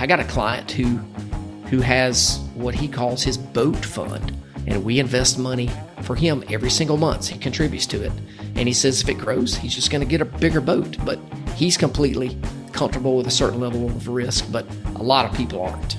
I 0.00 0.06
got 0.06 0.18
a 0.18 0.24
client 0.24 0.70
who 0.70 0.96
who 1.68 1.82
has 1.82 2.40
what 2.54 2.74
he 2.74 2.88
calls 2.88 3.22
his 3.22 3.36
boat 3.36 3.76
fund, 3.76 4.34
and 4.66 4.82
we 4.82 4.98
invest 4.98 5.38
money 5.38 5.70
for 6.04 6.16
him 6.16 6.42
every 6.48 6.70
single 6.70 6.96
month. 6.96 7.28
He 7.28 7.38
contributes 7.38 7.84
to 7.88 8.02
it, 8.02 8.12
and 8.56 8.66
he 8.66 8.72
says 8.72 9.02
if 9.02 9.10
it 9.10 9.18
grows, 9.18 9.54
he's 9.56 9.74
just 9.74 9.90
going 9.90 10.00
to 10.00 10.08
get 10.08 10.22
a 10.22 10.24
bigger 10.24 10.62
boat. 10.62 10.96
But 11.04 11.18
he's 11.54 11.76
completely 11.76 12.38
comfortable 12.72 13.14
with 13.14 13.26
a 13.26 13.30
certain 13.30 13.60
level 13.60 13.84
of 13.84 14.08
risk, 14.08 14.50
but 14.50 14.66
a 14.96 15.02
lot 15.02 15.26
of 15.26 15.36
people 15.36 15.60
aren't. 15.60 15.98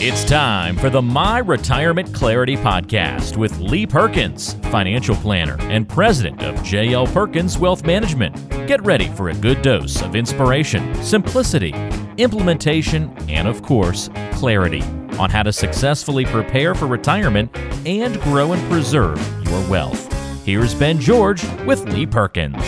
It's 0.00 0.24
time 0.24 0.76
for 0.76 0.90
the 0.90 1.00
My 1.00 1.38
Retirement 1.38 2.12
Clarity 2.12 2.56
Podcast 2.56 3.36
with 3.36 3.58
Lee 3.60 3.86
Perkins, 3.86 4.54
financial 4.70 5.14
planner 5.16 5.56
and 5.60 5.88
president 5.88 6.42
of 6.42 6.56
JL 6.56 7.10
Perkins 7.12 7.58
Wealth 7.58 7.86
Management. 7.86 8.36
Get 8.66 8.84
ready 8.84 9.08
for 9.10 9.30
a 9.30 9.34
good 9.34 9.62
dose 9.62 10.02
of 10.02 10.16
inspiration, 10.16 10.94
simplicity, 11.02 11.72
implementation, 12.18 13.16
and 13.30 13.46
of 13.48 13.62
course, 13.62 14.10
clarity 14.32 14.82
on 15.18 15.30
how 15.30 15.44
to 15.44 15.52
successfully 15.52 16.26
prepare 16.26 16.74
for 16.74 16.86
retirement 16.86 17.56
and 17.86 18.20
grow 18.22 18.52
and 18.52 18.70
preserve 18.70 19.18
your 19.48 19.70
wealth. 19.70 20.12
Here's 20.44 20.74
Ben 20.74 20.98
George 20.98 21.42
with 21.64 21.88
Lee 21.94 22.04
Perkins. 22.04 22.62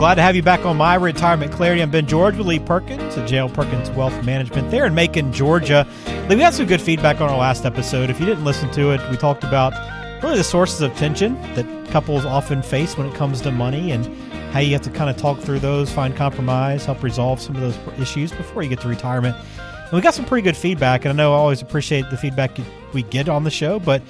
Glad 0.00 0.14
to 0.14 0.22
have 0.22 0.34
you 0.34 0.42
back 0.42 0.64
on 0.64 0.78
my 0.78 0.94
retirement 0.94 1.52
clarity. 1.52 1.82
I'm 1.82 1.90
Ben 1.90 2.06
George 2.06 2.34
with 2.34 2.46
Lee 2.46 2.58
Perkins 2.58 3.18
at 3.18 3.28
JL 3.28 3.52
Perkins 3.52 3.90
Wealth 3.90 4.24
Management 4.24 4.70
there 4.70 4.86
in 4.86 4.94
Macon, 4.94 5.30
Georgia. 5.30 5.86
Lee, 6.06 6.36
we 6.36 6.36
got 6.36 6.54
some 6.54 6.64
good 6.64 6.80
feedback 6.80 7.20
on 7.20 7.28
our 7.28 7.36
last 7.36 7.66
episode. 7.66 8.08
If 8.08 8.18
you 8.18 8.24
didn't 8.24 8.42
listen 8.42 8.70
to 8.70 8.92
it, 8.92 9.10
we 9.10 9.18
talked 9.18 9.44
about 9.44 9.74
really 10.22 10.38
the 10.38 10.42
sources 10.42 10.80
of 10.80 10.96
tension 10.96 11.34
that 11.54 11.66
couples 11.90 12.24
often 12.24 12.62
face 12.62 12.96
when 12.96 13.08
it 13.08 13.14
comes 13.14 13.42
to 13.42 13.50
money 13.50 13.92
and 13.92 14.06
how 14.54 14.60
you 14.60 14.72
have 14.72 14.80
to 14.80 14.90
kind 14.90 15.10
of 15.10 15.18
talk 15.18 15.38
through 15.38 15.58
those, 15.58 15.92
find 15.92 16.16
compromise, 16.16 16.86
help 16.86 17.02
resolve 17.02 17.38
some 17.38 17.54
of 17.54 17.60
those 17.60 18.00
issues 18.00 18.32
before 18.32 18.62
you 18.62 18.70
get 18.70 18.80
to 18.80 18.88
retirement. 18.88 19.36
And 19.36 19.92
we 19.92 20.00
got 20.00 20.14
some 20.14 20.24
pretty 20.24 20.42
good 20.42 20.56
feedback, 20.56 21.04
and 21.04 21.12
I 21.12 21.14
know 21.14 21.34
I 21.34 21.36
always 21.36 21.60
appreciate 21.60 22.08
the 22.08 22.16
feedback 22.16 22.56
we 22.94 23.02
get 23.02 23.28
on 23.28 23.44
the 23.44 23.50
show, 23.50 23.78
but 23.78 24.00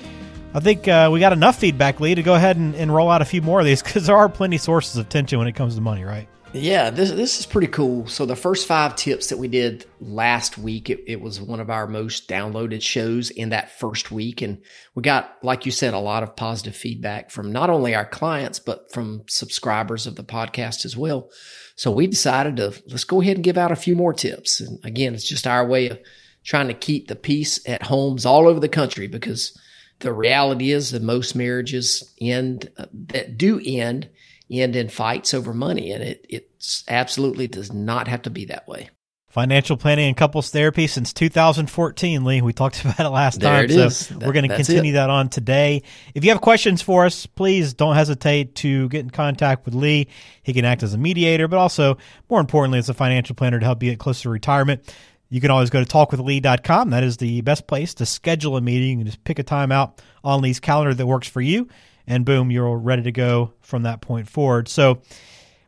I 0.53 0.59
think 0.59 0.89
uh, 0.89 1.09
we 1.13 1.21
got 1.21 1.33
enough 1.33 1.61
feedback, 1.61 2.01
Lee, 2.01 2.17
to 2.17 2.25
go 2.25 2.35
ahead 2.35 2.57
and, 2.57 2.75
and 2.75 2.93
roll 2.93 3.09
out 3.09 3.23
a 3.23 3.25
few 3.25 3.41
more 3.41 3.61
of 3.61 3.67
these 3.67 3.83
because 3.83 4.07
there 4.07 4.17
are 4.17 4.29
plenty 4.29 4.59
sources 4.59 4.97
of 4.97 5.09
tension 5.09 5.39
when 5.39 5.47
it 5.47 5.55
comes 5.55 5.77
to 5.77 5.81
money, 5.81 6.03
right? 6.03 6.29
Yeah, 6.53 6.91
this 6.91 7.13
this 7.13 7.39
is 7.39 7.47
pretty 7.47 7.69
cool. 7.69 8.09
So 8.09 8.27
the 8.27 8.35
first 8.35 8.67
five 8.67 8.97
tips 8.97 9.29
that 9.29 9.39
we 9.39 9.47
did 9.47 9.87
last 10.01 10.59
week, 10.59 10.91
it, 10.91 11.05
it, 11.07 11.21
was 11.21 11.41
one 11.41 11.61
of 11.61 11.71
our 11.71 11.87
most 11.87 12.29
downloaded 12.29 12.83
shows 12.83 13.31
in 13.31 13.51
that 13.51 13.79
first 13.79 14.11
week, 14.11 14.43
and 14.43 14.61
we 14.97 15.03
got, 15.05 15.39
like 15.45 15.65
you 15.65 15.71
said, 15.71 15.95
a 15.95 16.01
lot 16.01 16.25
of 16.25 16.35
positive 16.35 16.75
feedback 16.75 17.31
from 17.31 17.53
not 17.53 17.71
only 17.71 17.95
our 17.95 18.05
clients 18.05 18.59
but 18.59 18.93
from 18.93 19.23
subscribers 19.29 20.09
of 20.09 20.17
the 20.17 20.25
podcast 20.25 20.85
as 20.85 20.97
well. 20.97 21.31
So 21.77 21.93
we 21.93 22.09
decided 22.09 22.57
to 22.57 22.75
let's 22.89 23.05
go 23.05 23.21
ahead 23.21 23.37
and 23.37 23.45
give 23.45 23.57
out 23.57 23.71
a 23.71 23.77
few 23.77 23.95
more 23.95 24.13
tips. 24.13 24.61
And 24.61 24.85
again, 24.85 25.15
it's 25.15 25.29
just 25.29 25.47
our 25.47 25.65
way 25.65 25.89
of 25.91 26.01
trying 26.43 26.67
to 26.67 26.75
keep 26.75 27.07
the 27.07 27.15
peace 27.15 27.61
at 27.69 27.85
homes 27.85 28.27
all 28.27 28.49
over 28.49 28.59
the 28.59 28.69
country 28.69 29.07
because 29.07 29.57
the 30.01 30.13
reality 30.13 30.73
is 30.73 30.91
that 30.91 31.03
most 31.03 31.35
marriages 31.35 32.13
end 32.21 32.71
uh, 32.77 32.87
that 32.93 33.39
do 33.39 33.61
end 33.65 34.09
end 34.51 34.75
in 34.75 34.89
fights 34.89 35.33
over 35.33 35.55
money, 35.55 35.93
and 35.93 36.03
it 36.03 36.27
it 36.29 36.51
absolutely 36.89 37.47
does 37.47 37.73
not 37.73 38.09
have 38.09 38.23
to 38.23 38.31
be 38.31 38.47
that 38.47 38.67
way. 38.67 38.91
Financial 39.29 39.77
planning 39.77 40.09
and 40.09 40.17
couples 40.17 40.51
therapy 40.51 40.89
since 40.89 41.13
2014, 41.13 42.25
Lee. 42.25 42.43
We 42.43 42.53
talked 42.53 42.81
about 42.85 42.99
it 42.99 43.11
last 43.11 43.39
there 43.39 43.65
time, 43.69 43.71
it 43.71 43.91
so 43.93 44.15
that, 44.15 44.27
we're 44.27 44.33
going 44.33 44.49
to 44.49 44.57
continue 44.57 44.91
it. 44.91 44.95
that 44.95 45.09
on 45.09 45.29
today. 45.29 45.85
If 46.17 46.25
you 46.25 46.31
have 46.33 46.41
questions 46.41 46.83
for 46.83 47.07
us, 47.07 47.27
please 47.27 47.73
don't 47.73 47.95
hesitate 47.95 48.57
to 48.57 48.89
get 48.89 49.01
in 49.01 49.11
contact 49.11 49.67
with 49.67 49.75
Lee. 49.75 50.09
He 50.43 50.53
can 50.53 50.65
act 50.65 50.83
as 50.83 50.95
a 50.95 50.99
mediator, 50.99 51.47
but 51.47 51.59
also, 51.59 51.97
more 52.29 52.41
importantly, 52.41 52.81
as 52.81 52.89
a 52.89 52.95
financial 52.95 53.37
planner 53.37 53.61
to 53.61 53.65
help 53.65 53.81
you 53.85 53.91
get 53.91 54.01
closer 54.01 54.25
to 54.25 54.31
retirement. 54.31 54.93
You 55.31 55.41
can 55.41 55.51
always 55.51 55.71
go 55.71 55.83
to 55.83 55.89
talkwithlee.com. 55.89 56.91
That 56.91 57.05
is 57.05 57.17
the 57.17 57.41
best 57.41 57.67
place 57.67 57.95
to 57.95 58.07
schedule 58.07 58.57
a 58.57 58.61
meeting. 58.61 58.91
You 58.91 58.97
can 58.99 59.07
just 59.07 59.25
pick 59.25 59.39
a 59.39 59.45
time 59.45 59.73
out 59.73 60.03
on 60.23 60.43
Lee's 60.43 60.61
calendar 60.61 60.93
that 60.93 61.07
works 61.07 61.29
for 61.29 61.41
you, 61.41 61.69
and 62.07 62.25
boom, 62.25 62.51
you're 62.51 62.77
ready 62.77 63.03
to 63.05 63.13
go 63.13 63.53
from 63.61 63.85
that 63.85 64.01
point 64.01 64.29
forward. 64.29 64.69
So 64.69 65.01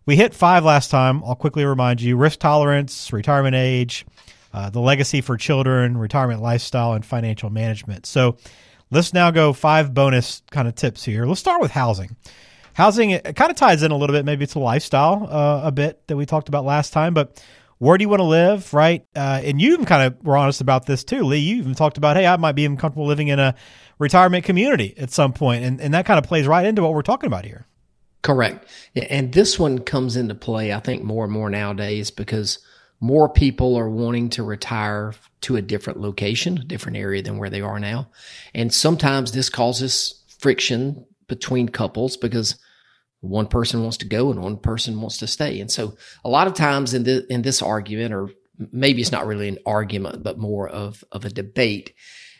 we 0.04 0.16
hit 0.16 0.34
five 0.34 0.64
last 0.64 0.90
time. 0.90 1.22
I'll 1.24 1.36
quickly 1.36 1.64
remind 1.64 2.02
you 2.02 2.16
risk 2.16 2.40
tolerance, 2.40 3.12
retirement 3.12 3.54
age, 3.54 4.04
uh, 4.52 4.68
the 4.68 4.80
legacy 4.80 5.20
for 5.20 5.36
children, 5.36 5.96
retirement 5.96 6.42
lifestyle, 6.42 6.94
and 6.94 7.06
financial 7.06 7.48
management. 7.48 8.04
So 8.04 8.36
let's 8.90 9.14
now 9.14 9.30
go 9.30 9.52
five 9.52 9.94
bonus 9.94 10.42
kind 10.50 10.66
of 10.66 10.74
tips 10.74 11.04
here. 11.04 11.24
Let's 11.24 11.40
start 11.40 11.62
with 11.62 11.70
housing. 11.70 12.16
Housing, 12.74 13.10
it 13.10 13.36
kind 13.36 13.50
of 13.50 13.56
ties 13.56 13.82
in 13.82 13.92
a 13.92 13.96
little 13.96 14.14
bit, 14.14 14.24
maybe 14.24 14.46
a 14.52 14.58
lifestyle 14.58 15.28
uh, 15.30 15.60
a 15.64 15.70
bit 15.70 16.06
that 16.08 16.16
we 16.16 16.26
talked 16.26 16.48
about 16.48 16.64
last 16.64 16.92
time, 16.92 17.14
but 17.14 17.40
where 17.82 17.98
do 17.98 18.04
you 18.04 18.08
want 18.08 18.20
to 18.20 18.24
live, 18.24 18.72
right? 18.72 19.04
Uh, 19.16 19.40
and 19.42 19.60
you 19.60 19.72
even 19.72 19.84
kind 19.84 20.04
of 20.04 20.24
were 20.24 20.36
honest 20.36 20.60
about 20.60 20.86
this 20.86 21.02
too, 21.02 21.24
Lee. 21.24 21.38
You 21.38 21.56
even 21.56 21.74
talked 21.74 21.98
about, 21.98 22.16
hey, 22.16 22.28
I 22.28 22.36
might 22.36 22.52
be 22.52 22.62
even 22.62 22.76
comfortable 22.76 23.06
living 23.06 23.26
in 23.26 23.40
a 23.40 23.56
retirement 23.98 24.44
community 24.44 24.94
at 24.96 25.10
some 25.10 25.32
point, 25.32 25.64
and 25.64 25.80
and 25.80 25.92
that 25.92 26.06
kind 26.06 26.16
of 26.16 26.24
plays 26.24 26.46
right 26.46 26.64
into 26.64 26.80
what 26.80 26.94
we're 26.94 27.02
talking 27.02 27.26
about 27.26 27.44
here. 27.44 27.66
Correct, 28.22 28.68
and 28.94 29.32
this 29.32 29.58
one 29.58 29.80
comes 29.80 30.14
into 30.14 30.36
play, 30.36 30.72
I 30.72 30.78
think, 30.78 31.02
more 31.02 31.24
and 31.24 31.32
more 31.32 31.50
nowadays 31.50 32.12
because 32.12 32.60
more 33.00 33.28
people 33.28 33.74
are 33.74 33.90
wanting 33.90 34.30
to 34.30 34.44
retire 34.44 35.12
to 35.40 35.56
a 35.56 35.62
different 35.62 35.98
location, 35.98 36.58
a 36.58 36.64
different 36.64 36.98
area 36.98 37.20
than 37.20 37.36
where 37.36 37.50
they 37.50 37.62
are 37.62 37.80
now, 37.80 38.08
and 38.54 38.72
sometimes 38.72 39.32
this 39.32 39.50
causes 39.50 40.22
friction 40.38 41.04
between 41.26 41.68
couples 41.68 42.16
because 42.16 42.60
one 43.22 43.46
person 43.46 43.82
wants 43.82 43.96
to 43.98 44.04
go 44.04 44.30
and 44.30 44.42
one 44.42 44.58
person 44.58 45.00
wants 45.00 45.18
to 45.18 45.26
stay. 45.26 45.60
And 45.60 45.70
so 45.70 45.96
a 46.24 46.28
lot 46.28 46.48
of 46.48 46.54
times 46.54 46.92
in 46.92 47.04
the, 47.04 47.24
in 47.32 47.42
this 47.42 47.62
argument, 47.62 48.12
or 48.12 48.30
maybe 48.72 49.00
it's 49.00 49.12
not 49.12 49.26
really 49.26 49.48
an 49.48 49.58
argument, 49.64 50.22
but 50.22 50.38
more 50.38 50.68
of, 50.68 51.02
of 51.12 51.24
a 51.24 51.30
debate, 51.30 51.94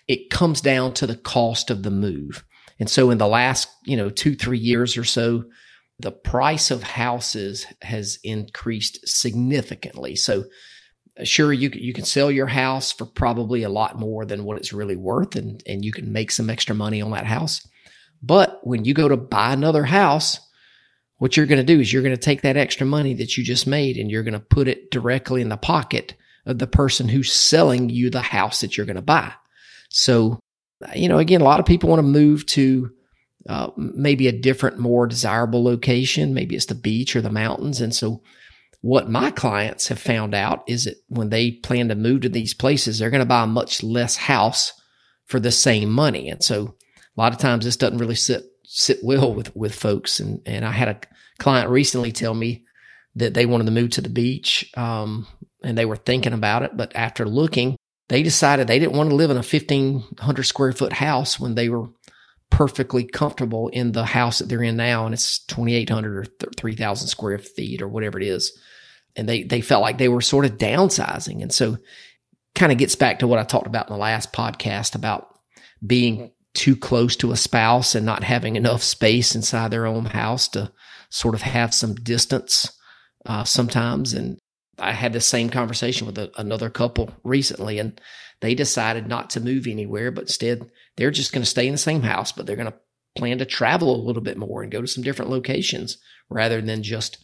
it 0.09 0.29
comes 0.29 0.61
down 0.61 0.93
to 0.95 1.07
the 1.07 1.17
cost 1.17 1.71
of 1.71 1.85
the 1.85 1.91
move. 1.91 2.45
And 2.81 2.91
so 2.91 3.11
in 3.11 3.19
the 3.19 3.29
last, 3.29 3.69
you 3.85 3.97
know, 3.97 4.11
two, 4.11 4.35
three 4.35 4.59
years 4.59 4.97
or 4.97 5.05
so, 5.05 5.45
the 6.01 6.11
price 6.11 6.73
of 6.73 6.83
houses 6.83 7.67
has 7.81 8.19
increased 8.25 9.07
significantly. 9.07 10.17
So 10.17 10.45
uh, 11.19 11.25
sure 11.25 11.53
you 11.53 11.71
you 11.73 11.93
can 11.93 12.05
sell 12.05 12.31
your 12.31 12.47
house 12.49 12.91
for 12.91 13.07
probably 13.07 13.63
a 13.63 13.69
lot 13.69 13.99
more 13.99 14.25
than 14.25 14.45
what 14.45 14.57
it's 14.57 14.73
really 14.73 14.97
worth 14.97 15.37
and 15.37 15.63
and 15.67 15.85
you 15.85 15.93
can 15.93 16.13
make 16.13 16.33
some 16.33 16.51
extra 16.51 16.75
money 16.75 17.01
on 17.01 17.13
that 17.13 17.27
house. 17.27 17.67
But 18.23 18.67
when 18.67 18.85
you 18.85 18.95
go 18.95 19.09
to 19.09 19.17
buy 19.17 19.53
another 19.53 19.85
house, 19.85 20.41
what 21.23 21.37
you're 21.37 21.47
going 21.47 21.65
to 21.65 21.75
do 21.75 21.79
is 21.79 21.93
you're 21.93 22.03
going 22.03 22.17
to 22.17 22.21
take 22.21 22.43
that 22.43 22.57
extra 22.57 22.85
money 22.85 23.15
that 23.15 23.39
you 23.39 23.45
just 23.45 23.65
made 23.65 23.97
and 23.97 24.11
you're 24.11 24.25
going 24.25 24.33
to 24.33 24.41
put 24.41 24.67
it 24.67 24.91
directly 24.91 25.41
in 25.41 25.51
the 25.51 25.57
pocket 25.57 26.17
of 26.47 26.59
the 26.59 26.67
person 26.67 27.09
who's 27.09 27.33
selling 27.33 27.89
you 27.89 28.11
the 28.11 28.21
house 28.21 28.61
that 28.61 28.77
you're 28.77 28.87
going 28.87 28.97
to 28.97 29.03
buy. 29.03 29.33
So, 29.89 30.41
you 30.97 31.07
know, 31.07 31.19
again, 31.19 31.41
a 31.41 31.45
lot 31.45 31.61
of 31.61 31.67
people 31.67 31.89
want 31.89 32.01
to 32.01 32.03
move 32.03 32.45
to 32.47 32.91
uh, 33.49 33.71
maybe 33.77 34.27
a 34.27 34.33
different, 34.33 34.81
more 34.81 35.07
desirable 35.07 35.63
location. 35.63 36.35
Maybe 36.35 36.57
it's 36.57 36.67
the 36.67 36.75
beach 36.75 37.15
or 37.15 37.21
the 37.21 37.31
mountains. 37.31 37.81
And 37.81 37.95
so, 37.95 38.21
what 38.81 39.09
my 39.09 39.31
clients 39.31 39.87
have 39.87 40.01
found 40.01 40.35
out 40.35 40.65
is 40.67 40.87
that 40.87 40.97
when 41.07 41.31
they 41.31 41.53
plan 41.53 41.89
to 41.91 41.95
move 41.95 42.23
to 42.23 42.29
these 42.29 42.53
places, 42.53 42.99
they're 42.99 43.11
going 43.11 43.21
to 43.21 43.27
buy 43.27 43.45
a 43.45 43.47
much 43.47 43.85
less 43.85 44.17
house 44.17 44.73
for 45.27 45.39
the 45.39 45.53
same 45.53 45.89
money. 45.89 46.29
And 46.29 46.43
so, 46.43 46.75
a 47.17 47.21
lot 47.21 47.33
of 47.33 47.39
times, 47.39 47.65
this 47.65 47.77
doesn't 47.77 47.99
really 47.99 48.17
sit 48.17 48.43
sit 48.65 48.99
well 49.05 49.33
with 49.33 49.55
with 49.55 49.73
folks. 49.73 50.19
And 50.19 50.41
and 50.47 50.65
I 50.65 50.73
had 50.73 50.89
a 50.89 51.12
client 51.43 51.71
recently 51.71 52.13
tell 52.13 52.35
me 52.35 52.65
that 53.17 53.35
they 53.35 53.47
wanted 53.47 53.65
to 53.65 53.73
move 53.73 53.91
to 53.91 54.01
the 54.01 54.09
beach, 54.09 54.71
um, 54.77 55.27
and 55.63 55.77
they 55.77 55.85
were 55.85 55.97
thinking 55.97 56.33
about 56.33 56.63
it, 56.63 56.77
but 56.77 56.95
after 56.95 57.27
looking, 57.27 57.77
they 58.09 58.23
decided 58.23 58.67
they 58.67 58.79
didn't 58.79 58.97
want 58.97 59.11
to 59.11 59.17
live 59.17 59.31
in 59.31 59.37
a 59.37 59.43
fifteen 59.43 60.05
hundred 60.19 60.45
square 60.45 60.73
foot 60.73 60.93
house 60.93 61.39
when 61.39 61.55
they 61.55 61.69
were 61.69 61.89
perfectly 62.51 63.05
comfortable 63.05 63.69
in 63.69 63.93
the 63.93 64.05
house 64.05 64.39
that 64.39 64.49
they're 64.49 64.63
in 64.63 64.77
now, 64.77 65.05
and 65.05 65.15
it's 65.15 65.45
twenty 65.47 65.75
eight 65.75 65.91
hundred 65.91 66.17
or 66.17 66.49
three 66.57 66.77
thousand 66.77 67.09
square 67.09 67.39
feet 67.39 67.83
or 67.83 67.89
whatever 67.89 68.19
it 68.19 68.27
is. 68.27 68.59
And 69.17 69.29
they 69.29 69.43
they 69.43 69.61
felt 69.61 69.83
like 69.83 69.99
they 69.99 70.09
were 70.09 70.21
sort 70.21 70.45
of 70.45 70.59
downsizing, 70.59 71.43
and 71.43 71.53
so 71.53 71.77
kind 72.55 72.73
of 72.73 72.79
gets 72.79 72.97
back 72.97 73.19
to 73.19 73.27
what 73.27 73.39
I 73.39 73.45
talked 73.45 73.67
about 73.67 73.89
in 73.89 73.95
the 73.95 73.99
last 73.99 74.33
podcast 74.33 74.95
about 74.95 75.29
being 75.87 76.33
too 76.55 76.77
close 76.77 77.17
to 77.17 77.33
a 77.33 77.37
spouse 77.37 77.95
and 77.95 78.05
not 78.05 78.25
having 78.25 78.57
enough 78.57 78.83
space 78.83 79.35
inside 79.35 79.71
their 79.71 79.87
own 79.87 80.05
house 80.05 80.49
to 80.49 80.71
sort 81.13 81.35
of 81.35 81.43
have 81.43 81.75
some 81.75 81.95
distance 81.95 82.73
uh, 83.27 83.45
sometimes. 83.45 84.15
And 84.15 84.39
I 84.79 84.93
had 84.93 85.13
the 85.13 85.21
same 85.21 85.51
conversation 85.51 86.07
with 86.07 86.17
a, 86.17 86.33
another 86.39 86.71
couple 86.71 87.11
recently, 87.23 87.79
and 87.79 88.01
they 88.41 88.55
decided 88.55 89.07
not 89.07 89.29
to 89.31 89.41
move 89.41 89.67
anywhere, 89.67 90.11
but 90.11 90.23
instead 90.23 90.71
they're 90.97 91.11
just 91.11 91.33
going 91.33 91.43
to 91.43 91.49
stay 91.49 91.67
in 91.67 91.73
the 91.73 91.79
same 91.79 92.03
house, 92.03 92.33
but 92.33 92.47
they're 92.47 92.57
going 92.57 92.71
to 92.71 92.79
plan 93.15 93.39
to 93.39 93.45
travel 93.45 93.95
a 93.95 94.05
little 94.05 94.23
bit 94.23 94.39
more 94.39 94.63
and 94.63 94.73
go 94.73 94.81
to 94.81 94.87
some 94.87 95.05
different 95.05 95.31
locations 95.31 95.99
rather 96.31 96.63
than 96.63 96.83
just 96.83 97.23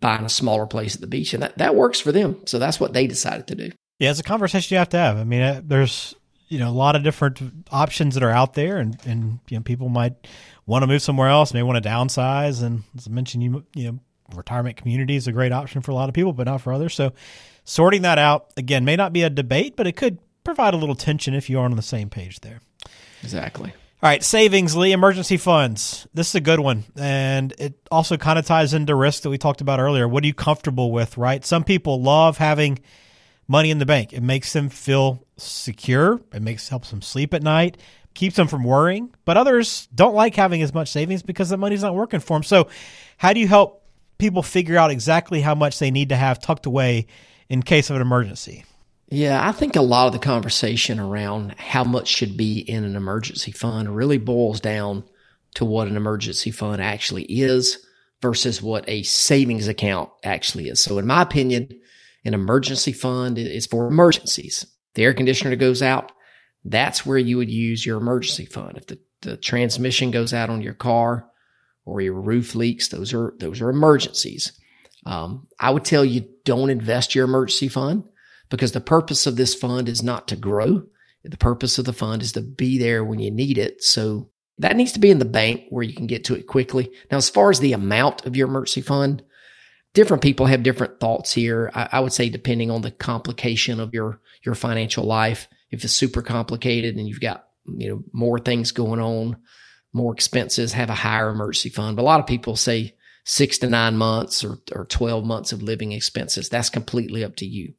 buying 0.00 0.24
a 0.24 0.28
smaller 0.28 0.66
place 0.66 0.94
at 0.94 1.00
the 1.00 1.06
beach. 1.08 1.34
And 1.34 1.42
that, 1.42 1.58
that 1.58 1.74
works 1.74 1.98
for 1.98 2.12
them. 2.12 2.40
So 2.46 2.60
that's 2.60 2.78
what 2.78 2.92
they 2.92 3.08
decided 3.08 3.48
to 3.48 3.56
do. 3.56 3.70
Yeah, 3.98 4.10
it's 4.10 4.20
a 4.20 4.24
conversation 4.24 4.74
you 4.74 4.78
have 4.78 4.90
to 4.90 4.96
have. 4.96 5.16
I 5.16 5.24
mean, 5.24 5.42
uh, 5.42 5.60
there's 5.64 6.14
you 6.54 6.60
know 6.60 6.70
a 6.70 6.70
lot 6.70 6.94
of 6.94 7.02
different 7.02 7.40
options 7.72 8.14
that 8.14 8.22
are 8.22 8.30
out 8.30 8.54
there, 8.54 8.78
and 8.78 8.96
and 9.04 9.40
you 9.48 9.56
know 9.56 9.62
people 9.62 9.88
might 9.88 10.14
want 10.66 10.84
to 10.84 10.86
move 10.86 11.02
somewhere 11.02 11.28
else, 11.28 11.52
may 11.52 11.64
want 11.64 11.82
to 11.82 11.88
downsize, 11.88 12.62
and 12.62 12.84
as 12.96 13.08
I 13.08 13.10
mentioned, 13.10 13.42
you 13.42 13.64
you 13.74 13.90
know 13.90 13.98
retirement 14.32 14.76
community 14.76 15.16
is 15.16 15.26
a 15.26 15.32
great 15.32 15.50
option 15.50 15.82
for 15.82 15.90
a 15.90 15.94
lot 15.94 16.08
of 16.08 16.14
people, 16.14 16.32
but 16.32 16.44
not 16.44 16.60
for 16.60 16.72
others. 16.72 16.94
So 16.94 17.12
sorting 17.64 18.02
that 18.02 18.18
out 18.18 18.52
again 18.56 18.84
may 18.84 18.94
not 18.94 19.12
be 19.12 19.22
a 19.22 19.30
debate, 19.30 19.74
but 19.74 19.88
it 19.88 19.96
could 19.96 20.18
provide 20.44 20.74
a 20.74 20.76
little 20.76 20.94
tension 20.94 21.34
if 21.34 21.50
you 21.50 21.58
aren't 21.58 21.72
on 21.72 21.76
the 21.76 21.82
same 21.82 22.08
page 22.08 22.40
there. 22.40 22.60
Exactly. 23.24 23.72
All 24.02 24.10
right, 24.10 24.22
savings, 24.22 24.76
Lee, 24.76 24.92
emergency 24.92 25.38
funds. 25.38 26.06
This 26.14 26.28
is 26.28 26.34
a 26.36 26.40
good 26.40 26.60
one. 26.60 26.84
And 26.94 27.52
it 27.58 27.74
also 27.90 28.16
kind 28.16 28.38
of 28.38 28.44
ties 28.44 28.74
into 28.74 28.94
risk 28.94 29.22
that 29.22 29.30
we 29.30 29.38
talked 29.38 29.62
about 29.62 29.80
earlier. 29.80 30.06
What 30.06 30.22
are 30.22 30.26
you 30.26 30.34
comfortable 30.34 30.92
with, 30.92 31.16
right? 31.16 31.44
Some 31.44 31.64
people 31.64 32.02
love 32.02 32.36
having 32.36 32.80
money 33.48 33.70
in 33.70 33.78
the 33.78 33.86
bank. 33.86 34.12
It 34.12 34.22
makes 34.22 34.52
them 34.52 34.68
feel 34.68 35.26
secure. 35.36 36.20
It 36.32 36.42
makes 36.42 36.68
helps 36.68 36.90
them 36.90 37.02
sleep 37.02 37.34
at 37.34 37.42
night, 37.42 37.78
keeps 38.14 38.36
them 38.36 38.48
from 38.48 38.64
worrying. 38.64 39.14
But 39.24 39.36
others 39.36 39.88
don't 39.94 40.14
like 40.14 40.34
having 40.34 40.62
as 40.62 40.74
much 40.74 40.90
savings 40.90 41.22
because 41.22 41.48
the 41.48 41.56
money's 41.56 41.82
not 41.82 41.94
working 41.94 42.20
for 42.20 42.36
them. 42.36 42.42
So, 42.42 42.68
how 43.16 43.32
do 43.32 43.40
you 43.40 43.48
help 43.48 43.84
people 44.18 44.42
figure 44.42 44.76
out 44.76 44.90
exactly 44.90 45.40
how 45.40 45.54
much 45.54 45.78
they 45.78 45.90
need 45.90 46.08
to 46.10 46.16
have 46.16 46.40
tucked 46.40 46.66
away 46.66 47.06
in 47.48 47.62
case 47.62 47.90
of 47.90 47.96
an 47.96 48.02
emergency? 48.02 48.64
Yeah, 49.10 49.46
I 49.46 49.52
think 49.52 49.76
a 49.76 49.82
lot 49.82 50.06
of 50.06 50.12
the 50.12 50.18
conversation 50.18 50.98
around 50.98 51.54
how 51.58 51.84
much 51.84 52.08
should 52.08 52.36
be 52.36 52.58
in 52.58 52.84
an 52.84 52.96
emergency 52.96 53.52
fund 53.52 53.94
really 53.94 54.18
boils 54.18 54.60
down 54.60 55.04
to 55.54 55.64
what 55.64 55.88
an 55.88 55.96
emergency 55.96 56.50
fund 56.50 56.82
actually 56.82 57.24
is 57.24 57.84
versus 58.20 58.62
what 58.62 58.84
a 58.88 59.02
savings 59.02 59.68
account 59.68 60.10
actually 60.24 60.68
is. 60.68 60.80
So, 60.80 60.98
in 60.98 61.06
my 61.06 61.22
opinion, 61.22 61.68
an 62.24 62.34
emergency 62.34 62.92
fund 62.92 63.38
is 63.38 63.66
for 63.66 63.86
emergencies. 63.86 64.66
The 64.94 65.04
air 65.04 65.14
conditioner 65.14 65.56
goes 65.56 65.82
out, 65.82 66.12
that's 66.64 67.04
where 67.04 67.18
you 67.18 67.36
would 67.36 67.50
use 67.50 67.84
your 67.84 67.98
emergency 67.98 68.46
fund. 68.46 68.78
If 68.78 68.86
the, 68.86 68.98
the 69.22 69.36
transmission 69.36 70.10
goes 70.10 70.32
out 70.32 70.50
on 70.50 70.62
your 70.62 70.74
car 70.74 71.28
or 71.84 72.00
your 72.00 72.14
roof 72.14 72.54
leaks, 72.54 72.88
those 72.88 73.12
are 73.12 73.34
those 73.38 73.60
are 73.60 73.70
emergencies. 73.70 74.58
Um, 75.04 75.46
I 75.60 75.70
would 75.70 75.84
tell 75.84 76.04
you 76.04 76.26
don't 76.44 76.70
invest 76.70 77.14
your 77.14 77.26
emergency 77.26 77.68
fund 77.68 78.04
because 78.48 78.72
the 78.72 78.80
purpose 78.80 79.26
of 79.26 79.36
this 79.36 79.54
fund 79.54 79.88
is 79.88 80.02
not 80.02 80.28
to 80.28 80.36
grow. 80.36 80.84
The 81.24 81.36
purpose 81.36 81.78
of 81.78 81.84
the 81.84 81.92
fund 81.92 82.22
is 82.22 82.32
to 82.32 82.40
be 82.40 82.78
there 82.78 83.04
when 83.04 83.18
you 83.18 83.30
need 83.30 83.58
it. 83.58 83.82
So 83.82 84.30
that 84.58 84.76
needs 84.76 84.92
to 84.92 85.00
be 85.00 85.10
in 85.10 85.18
the 85.18 85.24
bank 85.24 85.64
where 85.70 85.82
you 85.82 85.94
can 85.94 86.06
get 86.06 86.24
to 86.24 86.34
it 86.34 86.46
quickly. 86.46 86.90
Now, 87.10 87.16
as 87.16 87.28
far 87.28 87.50
as 87.50 87.60
the 87.60 87.72
amount 87.72 88.24
of 88.24 88.36
your 88.36 88.48
emergency 88.48 88.82
fund, 88.82 89.22
different 89.94 90.22
people 90.22 90.46
have 90.46 90.62
different 90.62 91.00
thoughts 91.00 91.32
here. 91.32 91.70
I, 91.74 91.88
I 91.92 92.00
would 92.00 92.12
say 92.12 92.28
depending 92.28 92.70
on 92.70 92.82
the 92.82 92.90
complication 92.90 93.80
of 93.80 93.94
your 93.94 94.20
your 94.44 94.54
financial 94.54 95.04
life, 95.04 95.48
if 95.70 95.82
it's 95.84 95.92
super 95.94 96.20
complicated 96.20 96.96
and 96.96 97.08
you've 97.08 97.20
got 97.20 97.46
you 97.66 97.88
know 97.88 98.04
more 98.12 98.38
things 98.38 98.72
going 98.72 99.00
on, 99.00 99.36
more 99.92 100.12
expenses, 100.12 100.72
have 100.72 100.90
a 100.90 100.94
higher 100.94 101.30
emergency 101.30 101.70
fund. 101.70 101.96
But 101.96 102.02
a 102.02 102.04
lot 102.04 102.20
of 102.20 102.26
people 102.26 102.56
say 102.56 102.94
six 103.24 103.58
to 103.58 103.70
nine 103.70 103.96
months 103.96 104.44
or, 104.44 104.58
or 104.72 104.84
12 104.84 105.24
months 105.24 105.52
of 105.52 105.62
living 105.62 105.92
expenses. 105.92 106.48
That's 106.48 106.68
completely 106.68 107.24
up 107.24 107.36
to 107.36 107.46
you. 107.46 107.72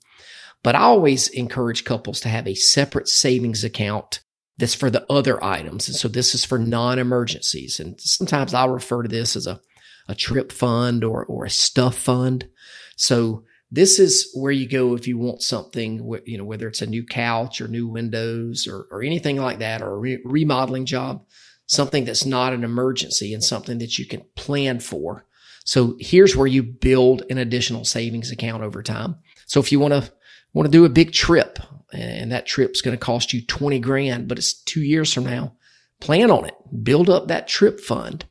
But 0.63 0.73
I 0.73 0.79
always 0.79 1.27
encourage 1.27 1.85
couples 1.85 2.19
to 2.21 2.29
have 2.29 2.47
a 2.47 2.55
separate 2.55 3.07
savings 3.07 3.63
account 3.63 4.21
that's 4.57 4.73
for 4.73 4.89
the 4.89 5.05
other 5.11 5.43
items. 5.43 5.87
And 5.87 5.95
so 5.95 6.07
this 6.07 6.33
is 6.33 6.43
for 6.43 6.57
non 6.57 6.97
emergencies. 6.97 7.79
And 7.79 7.99
sometimes 8.01 8.53
I'll 8.53 8.69
refer 8.69 9.03
to 9.03 9.09
this 9.09 9.35
as 9.35 9.45
a, 9.45 9.59
a 10.07 10.15
trip 10.15 10.51
fund 10.51 11.03
or, 11.03 11.25
or 11.25 11.45
a 11.45 11.49
stuff 11.49 11.97
fund. 11.97 12.47
So 12.95 13.43
this 13.71 13.99
is 13.99 14.29
where 14.33 14.51
you 14.51 14.67
go 14.67 14.95
if 14.95 15.07
you 15.07 15.17
want 15.17 15.41
something, 15.41 16.19
you 16.25 16.37
know, 16.37 16.43
whether 16.43 16.67
it's 16.67 16.81
a 16.81 16.87
new 16.87 17.05
couch 17.05 17.59
or 17.59 17.67
new 17.67 17.87
windows 17.87 18.67
or, 18.67 18.87
or 18.91 19.03
anything 19.03 19.37
like 19.37 19.59
that, 19.59 19.81
or 19.81 19.91
a 19.91 19.97
re- 19.97 20.21
remodeling 20.23 20.85
job, 20.85 21.25
something 21.65 22.05
that's 22.05 22.25
not 22.25 22.53
an 22.53 22.63
emergency 22.63 23.33
and 23.33 23.43
something 23.43 23.79
that 23.79 23.97
you 23.97 24.05
can 24.05 24.23
plan 24.35 24.79
for. 24.79 25.25
So 25.65 25.97
here's 25.99 26.35
where 26.35 26.47
you 26.47 26.61
build 26.61 27.23
an 27.29 27.39
additional 27.39 27.85
savings 27.85 28.31
account 28.31 28.63
over 28.63 28.83
time. 28.83 29.15
So 29.47 29.59
if 29.59 29.71
you 29.71 29.79
want 29.79 29.93
to 29.93 30.11
want 30.53 30.67
to 30.67 30.71
do 30.71 30.85
a 30.85 30.89
big 30.89 31.11
trip 31.11 31.59
and 31.91 32.31
that 32.31 32.45
trip's 32.45 32.81
going 32.81 32.97
to 32.97 33.03
cost 33.03 33.33
you 33.33 33.45
20 33.45 33.79
grand, 33.79 34.27
but 34.27 34.37
it's 34.37 34.53
two 34.53 34.81
years 34.81 35.11
from 35.11 35.25
now, 35.25 35.53
plan 35.99 36.31
on 36.31 36.45
it, 36.45 36.55
build 36.83 37.09
up 37.09 37.27
that 37.27 37.47
trip 37.47 37.79
fund. 37.79 38.25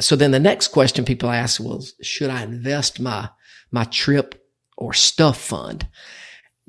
So 0.00 0.16
then 0.16 0.30
the 0.30 0.38
next 0.38 0.68
question 0.68 1.04
people 1.04 1.30
ask, 1.30 1.60
was, 1.60 1.94
should 2.02 2.30
I 2.30 2.42
invest 2.42 3.00
my, 3.00 3.30
my 3.70 3.84
trip 3.84 4.42
or 4.76 4.92
stuff 4.92 5.40
fund? 5.40 5.88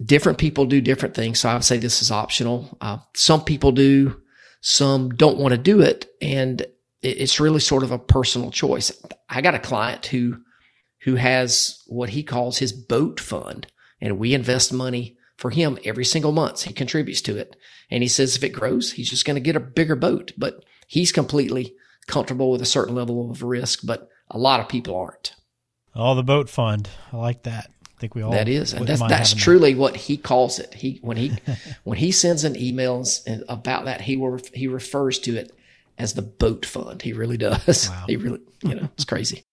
Different 0.03 0.37
people 0.37 0.65
do 0.65 0.79
different 0.79 1.15
things. 1.15 1.39
So 1.39 1.49
I 1.49 1.53
would 1.53 1.63
say 1.63 1.77
this 1.77 2.01
is 2.01 2.11
optional. 2.11 2.77
Uh, 2.79 2.99
some 3.15 3.43
people 3.43 3.71
do, 3.71 4.21
some 4.61 5.09
don't 5.09 5.39
want 5.39 5.53
to 5.53 5.57
do 5.57 5.81
it. 5.81 6.07
And 6.21 6.65
it's 7.01 7.39
really 7.39 7.59
sort 7.59 7.83
of 7.83 7.91
a 7.91 7.99
personal 7.99 8.51
choice. 8.51 8.91
I 9.29 9.41
got 9.41 9.55
a 9.55 9.59
client 9.59 10.05
who, 10.07 10.37
who 11.01 11.15
has 11.15 11.83
what 11.87 12.09
he 12.09 12.23
calls 12.23 12.57
his 12.57 12.73
boat 12.73 13.19
fund 13.19 13.67
and 13.99 14.19
we 14.19 14.33
invest 14.33 14.71
money 14.71 15.17
for 15.37 15.51
him 15.51 15.77
every 15.83 16.05
single 16.05 16.31
month. 16.31 16.63
He 16.63 16.73
contributes 16.73 17.21
to 17.21 17.37
it. 17.37 17.55
And 17.89 18.03
he 18.03 18.09
says 18.09 18.35
if 18.35 18.43
it 18.43 18.49
grows, 18.49 18.93
he's 18.93 19.09
just 19.09 19.25
going 19.25 19.35
to 19.35 19.41
get 19.41 19.55
a 19.55 19.61
bigger 19.61 19.95
boat, 19.95 20.31
but 20.37 20.63
he's 20.87 21.11
completely 21.11 21.75
comfortable 22.07 22.51
with 22.51 22.61
a 22.61 22.65
certain 22.65 22.95
level 22.95 23.29
of 23.29 23.43
risk, 23.43 23.81
but 23.83 24.09
a 24.29 24.37
lot 24.37 24.59
of 24.59 24.67
people 24.67 24.95
aren't. 24.95 25.33
All 25.93 26.15
the 26.15 26.23
boat 26.23 26.49
fund. 26.49 26.89
I 27.11 27.17
like 27.17 27.43
that. 27.43 27.69
I 27.83 27.99
think 27.99 28.13
we 28.13 28.21
all 28.21 28.31
that 28.31 28.47
is, 28.47 28.73
and 28.73 28.85
that's 28.85 29.01
that's 29.01 29.33
truly 29.33 29.73
that. 29.73 29.79
what 29.79 29.95
he 29.95 30.17
calls 30.17 30.59
it. 30.59 30.75
He 30.75 30.99
when 31.01 31.17
he 31.17 31.33
when 31.83 31.97
he 31.97 32.11
sends 32.11 32.43
an 32.43 32.53
emails 32.53 33.21
about 33.49 33.85
that, 33.85 34.01
he 34.01 34.15
will 34.15 34.39
he 34.53 34.67
refers 34.67 35.17
to 35.19 35.35
it 35.35 35.51
as 35.97 36.13
the 36.13 36.21
boat 36.21 36.63
fund. 36.65 37.01
He 37.01 37.13
really 37.13 37.37
does. 37.37 37.89
Wow. 37.89 38.05
He 38.07 38.15
really, 38.17 38.41
you 38.61 38.75
know, 38.75 38.89
it's 38.93 39.05
crazy. 39.05 39.43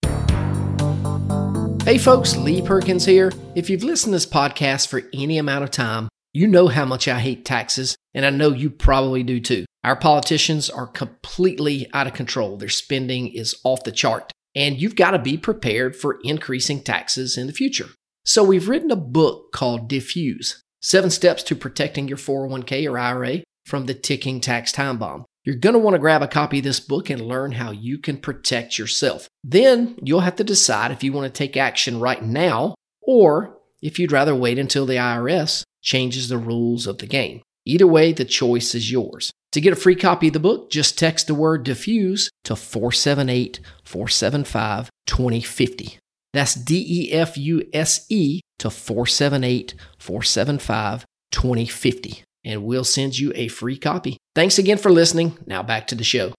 Hey 1.85 1.99
folks, 1.99 2.37
Lee 2.37 2.61
Perkins 2.61 3.05
here. 3.06 3.33
If 3.55 3.71
you've 3.71 3.83
listened 3.83 4.12
to 4.12 4.17
this 4.17 4.27
podcast 4.27 4.89
for 4.89 5.03
any 5.15 5.39
amount 5.39 5.65
of 5.65 5.71
time, 5.71 6.09
you 6.34 6.48
know 6.48 6.66
how 6.66 6.84
much 6.84 7.06
I 7.06 7.20
hate 7.20 7.44
taxes, 7.44 7.96
and 8.12 8.26
I 8.26 8.31
know 8.31 8.50
you 8.50 8.69
probably 8.69 9.22
do 9.22 9.38
too. 9.38 9.64
Our 9.84 9.94
politicians 9.94 10.69
are 10.69 10.88
completely 10.88 11.88
out 11.94 12.08
of 12.08 12.14
control. 12.14 12.56
Their 12.56 12.69
spending 12.69 13.28
is 13.28 13.54
off 13.62 13.84
the 13.84 13.92
chart, 13.92 14.32
and 14.54 14.81
you've 14.81 14.96
got 14.96 15.12
to 15.12 15.20
be 15.20 15.38
prepared 15.38 15.94
for 15.94 16.19
increasing 16.25 16.82
taxes 16.82 17.38
in 17.38 17.46
the 17.46 17.52
future. 17.52 17.88
So 18.25 18.42
we've 18.42 18.69
written 18.69 18.90
a 18.90 18.96
book 18.96 19.52
called 19.52 19.88
Defuse 19.88 20.56
Seven 20.82 21.10
Steps 21.10 21.44
to 21.44 21.54
Protecting 21.54 22.08
Your 22.08 22.19
401k 22.19 22.90
or 22.90 22.98
IRA 22.98 23.44
from 23.64 23.86
the 23.86 23.94
Ticking 23.94 24.40
Tax 24.40 24.72
Time 24.72 24.98
Bomb. 24.98 25.25
You're 25.44 25.54
going 25.54 25.75
to 25.75 25.78
want 25.78 25.94
to 25.94 26.00
grab 26.00 26.22
a 26.22 26.26
copy 26.26 26.58
of 26.58 26.64
this 26.64 26.81
book 26.81 27.10
and 27.10 27.20
learn 27.20 27.52
how 27.52 27.70
you 27.70 27.98
can 27.98 28.16
protect 28.16 28.76
yourself. 28.76 29.28
Then 29.44 29.96
you'll 30.02 30.20
have 30.20 30.36
to 30.36 30.44
decide 30.44 30.90
if 30.90 31.04
you 31.04 31.12
want 31.12 31.32
to 31.32 31.38
take 31.38 31.56
action 31.56 32.00
right 32.00 32.22
now 32.22 32.74
or 33.03 33.58
if 33.82 33.98
you'd 33.98 34.10
rather 34.10 34.34
wait 34.34 34.58
until 34.58 34.86
the 34.86 34.96
IRS 34.96 35.62
changes 35.84 36.29
the 36.29 36.38
rules 36.38 36.88
of 36.88 36.98
the 36.98 37.06
game. 37.06 37.43
Either 37.64 37.86
way, 37.86 38.12
the 38.12 38.24
choice 38.24 38.74
is 38.74 38.91
yours. 38.91 39.31
To 39.53 39.60
get 39.60 39.72
a 39.72 39.76
free 39.76 39.94
copy 39.94 40.26
of 40.26 40.32
the 40.32 40.41
book, 40.41 40.70
just 40.70 40.98
text 40.98 41.29
the 41.29 41.34
word 41.34 41.64
defuse 41.64 42.29
to 42.43 42.56
478 42.56 43.60
475 43.84 44.91
2050. 45.06 45.98
That's 46.32 46.55
D 46.55 46.84
E 46.88 47.12
F 47.12 47.38
U 47.38 47.62
S 47.72 48.05
E 48.08 48.41
to 48.58 48.70
478 48.70 49.74
475 49.98 51.05
2050 51.31 52.24
and 52.44 52.64
we'll 52.64 52.84
send 52.84 53.19
you 53.19 53.32
a 53.34 53.48
free 53.48 53.79
copy. 53.79 54.19
Thanks 54.34 54.58
again 54.58 54.79
for 54.79 54.91
listening. 54.91 55.38
Now 55.46 55.62
back 55.62 55.86
to 55.88 55.94
the 55.94 56.05
show. 56.05 56.32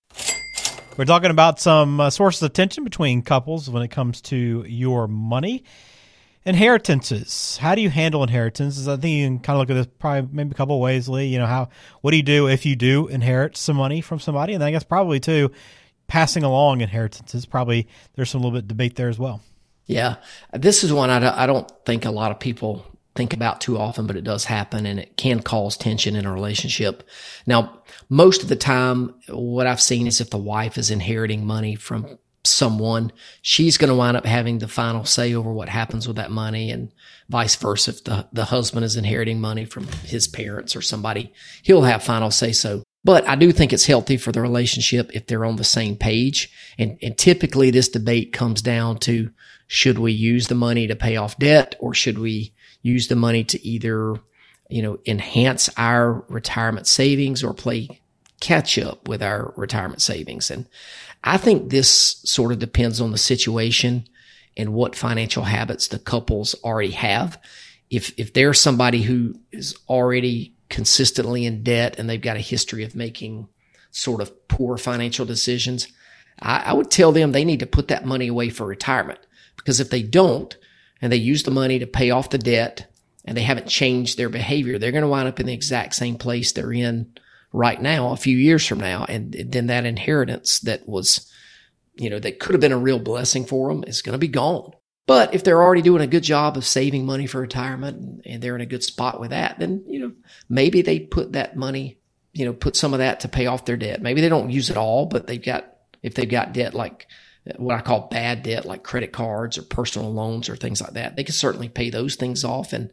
We're 0.97 1.05
talking 1.05 1.31
about 1.31 1.59
some 1.59 1.99
uh, 1.99 2.09
sources 2.09 2.41
of 2.43 2.53
tension 2.53 2.83
between 2.83 3.21
couples 3.21 3.69
when 3.69 3.83
it 3.83 3.89
comes 3.89 4.21
to 4.23 4.63
your 4.67 5.07
money. 5.07 5.63
Inheritances. 6.45 7.57
How 7.57 7.73
do 7.73 7.81
you 7.81 7.89
handle 7.89 8.21
inheritances? 8.21 8.87
I 8.87 8.97
think 8.97 9.17
you 9.17 9.25
can 9.25 9.39
kind 9.39 9.55
of 9.55 9.61
look 9.61 9.69
at 9.71 9.73
this 9.73 9.93
probably 9.97 10.29
maybe 10.31 10.51
a 10.51 10.53
couple 10.53 10.79
ways, 10.79 11.09
Lee. 11.09 11.25
You 11.25 11.39
know, 11.39 11.47
how 11.47 11.69
what 12.01 12.11
do 12.11 12.17
you 12.17 12.23
do 12.23 12.47
if 12.47 12.65
you 12.65 12.75
do 12.75 13.07
inherit 13.07 13.57
some 13.57 13.77
money 13.77 14.01
from 14.01 14.19
somebody? 14.19 14.53
And 14.53 14.63
I 14.63 14.69
guess 14.69 14.83
probably 14.83 15.19
too, 15.19 15.51
passing 16.07 16.43
along 16.43 16.81
inheritances. 16.81 17.47
Probably 17.47 17.87
there's 18.13 18.29
some 18.29 18.41
little 18.41 18.55
bit 18.55 18.67
debate 18.67 18.95
there 18.95 19.09
as 19.09 19.17
well. 19.17 19.41
Yeah, 19.87 20.17
this 20.53 20.83
is 20.83 20.93
one 20.93 21.09
I 21.09 21.45
don't 21.45 21.71
think 21.85 22.05
a 22.05 22.11
lot 22.11 22.31
of 22.31 22.39
people 22.39 22.85
think 23.15 23.33
about 23.33 23.61
too 23.61 23.77
often, 23.77 24.05
but 24.05 24.17
it 24.17 24.23
does 24.23 24.45
happen 24.45 24.85
and 24.85 24.99
it 24.99 25.15
can 25.15 25.41
cause 25.41 25.77
tension 25.77 26.15
in 26.15 26.25
a 26.25 26.33
relationship. 26.33 27.07
Now, 27.47 27.81
most 28.09 28.43
of 28.43 28.49
the 28.49 28.55
time, 28.55 29.15
what 29.29 29.67
I've 29.67 29.81
seen 29.81 30.05
is 30.05 30.21
if 30.21 30.29
the 30.29 30.37
wife 30.37 30.77
is 30.77 30.91
inheriting 30.91 31.45
money 31.45 31.75
from 31.75 32.19
someone, 32.45 33.11
she's 33.41 33.77
going 33.77 33.89
to 33.89 33.95
wind 33.95 34.17
up 34.17 34.25
having 34.25 34.59
the 34.59 34.67
final 34.67 35.05
say 35.05 35.33
over 35.33 35.51
what 35.51 35.69
happens 35.69 36.07
with 36.07 36.17
that 36.17 36.31
money 36.31 36.71
and 36.71 36.91
vice 37.29 37.55
versa. 37.55 37.91
If 37.91 38.03
the, 38.03 38.27
the 38.33 38.45
husband 38.45 38.85
is 38.85 38.95
inheriting 38.95 39.39
money 39.39 39.65
from 39.65 39.87
his 40.03 40.27
parents 40.27 40.75
or 40.75 40.81
somebody, 40.81 41.33
he'll 41.63 41.83
have 41.83 42.03
final 42.03 42.31
say 42.31 42.51
so. 42.51 42.83
But 43.03 43.27
I 43.27 43.35
do 43.35 43.51
think 43.51 43.71
it's 43.71 43.85
healthy 43.85 44.17
for 44.17 44.31
the 44.31 44.41
relationship 44.41 45.11
if 45.13 45.27
they're 45.27 45.45
on 45.45 45.57
the 45.57 45.63
same 45.63 45.95
page. 45.95 46.51
And, 46.77 46.97
and 47.03 47.17
typically 47.17 47.69
this 47.69 47.89
debate 47.89 48.33
comes 48.33 48.61
down 48.61 48.97
to 48.99 49.31
should 49.67 49.99
we 49.99 50.11
use 50.11 50.47
the 50.47 50.55
money 50.55 50.87
to 50.87 50.95
pay 50.95 51.15
off 51.15 51.37
debt 51.37 51.75
or 51.79 51.93
should 51.93 52.17
we 52.17 52.53
use 52.81 53.07
the 53.07 53.15
money 53.15 53.43
to 53.43 53.63
either, 53.65 54.15
you 54.69 54.81
know, 54.81 54.97
enhance 55.05 55.69
our 55.77 56.25
retirement 56.29 56.87
savings 56.87 57.43
or 57.43 57.53
play 57.53 58.01
catch 58.45 58.77
up 58.77 59.07
with 59.07 59.23
our 59.23 59.53
retirement 59.57 60.01
savings. 60.01 60.51
And 60.51 60.67
I 61.23 61.37
think 61.37 61.69
this 61.69 62.21
sort 62.23 62.51
of 62.51 62.59
depends 62.59 63.01
on 63.01 63.11
the 63.11 63.17
situation. 63.17 64.07
and 64.57 64.73
what 64.73 64.95
financial 64.95 65.43
habits 65.43 65.87
the 65.87 65.99
couples 65.99 66.55
already 66.63 66.91
have. 66.91 67.39
If 67.89 68.13
if 68.17 68.33
there's 68.33 68.61
somebody 68.61 69.01
who 69.01 69.35
is 69.51 69.75
already 69.89 70.53
consistently 70.69 71.45
in 71.45 71.63
debt 71.63 71.99
and 71.99 72.09
they've 72.09 72.21
got 72.21 72.37
a 72.37 72.51
history 72.51 72.83
of 72.83 72.95
making 72.95 73.47
sort 73.91 74.21
of 74.21 74.47
poor 74.47 74.77
financial 74.77 75.25
decisions, 75.25 75.87
I, 76.39 76.63
I 76.67 76.73
would 76.73 76.91
tell 76.91 77.11
them 77.11 77.31
they 77.31 77.45
need 77.45 77.59
to 77.59 77.65
put 77.65 77.87
that 77.89 78.05
money 78.05 78.27
away 78.27 78.49
for 78.49 78.65
retirement. 78.65 79.19
Because 79.57 79.79
if 79.79 79.89
they 79.89 80.03
don't, 80.03 80.55
and 81.01 81.11
they 81.11 81.17
use 81.17 81.43
the 81.43 81.51
money 81.51 81.79
to 81.79 81.87
pay 81.87 82.11
off 82.11 82.29
the 82.29 82.37
debt, 82.37 82.87
and 83.25 83.35
they 83.35 83.43
haven't 83.43 83.67
changed 83.67 84.17
their 84.17 84.29
behavior, 84.29 84.77
they're 84.77 84.91
going 84.91 85.01
to 85.01 85.07
wind 85.07 85.27
up 85.27 85.39
in 85.39 85.47
the 85.47 85.53
exact 85.53 85.95
same 85.95 86.17
place 86.17 86.51
they're 86.51 86.73
in 86.73 87.11
right 87.55 87.81
now, 87.81 88.12
a 88.12 88.17
few 88.17 88.38
years 88.38 88.65
from 88.65 88.79
now. 88.79 89.05
And 89.07 89.33
then 89.33 89.67
that 89.67 89.85
inheritance 89.85 90.59
that 90.59 90.88
was, 90.88 91.31
you 91.95 92.09
know, 92.09 92.19
that 92.19 92.39
could 92.39 92.53
have 92.53 92.62
been 92.62 92.71
a 92.74 92.77
real 92.77 93.00
blessing 93.00 93.45
for 93.45 93.69
them 93.69 93.83
is 93.88 94.01
going 94.01 94.13
to 94.13 94.19
be 94.19 94.27
gone. 94.27 94.71
But 95.07 95.33
if 95.33 95.43
they're 95.43 95.62
already 95.62 95.81
doing 95.81 96.01
a 96.01 96.07
good 96.07 96.24
job 96.24 96.57
of 96.57 96.65
saving 96.65 97.05
money 97.05 97.27
for 97.27 97.39
retirement 97.39 98.24
and 98.25 98.41
they're 98.41 98.55
in 98.55 98.62
a 98.62 98.65
good 98.65 98.83
spot 98.83 99.19
with 99.19 99.29
that, 99.29 99.59
then, 99.59 99.83
you 99.88 100.00
know, 100.00 100.12
maybe 100.50 100.81
they 100.81 101.00
put 101.00 101.33
that 101.33 101.55
money, 101.55 102.00
you 102.33 102.43
know, 102.43 102.53
put 102.53 102.75
some 102.75 102.93
of 102.93 103.00
that 103.00 103.21
to 103.21 103.27
pay 103.27 103.45
off 103.45 103.65
their 103.65 103.77
debt. 103.77 104.01
Maybe 104.01 104.21
they 104.21 104.29
don't 104.29 104.50
use 104.50 104.69
it 104.69 104.77
all, 104.77 105.05
but 105.05 105.27
they've 105.27 105.41
got, 105.41 105.71
if 106.01 106.15
they've 106.15 106.29
got 106.29 106.53
debt 106.53 106.74
like 106.74 107.07
uh, 107.47 107.53
what 107.57 107.77
I 107.77 107.81
call 107.81 108.09
bad 108.09 108.43
debt, 108.43 108.65
like 108.65 108.83
credit 108.83 109.13
cards 109.13 109.57
or 109.57 109.62
personal 109.62 110.12
loans 110.12 110.50
or 110.50 110.55
things 110.55 110.81
like 110.81 110.93
that, 110.93 111.15
they 111.15 111.24
could 111.24 111.35
certainly 111.35 111.69
pay 111.69 111.91
those 111.91 112.15
things 112.15 112.43
off. 112.43 112.74
And 112.74 112.91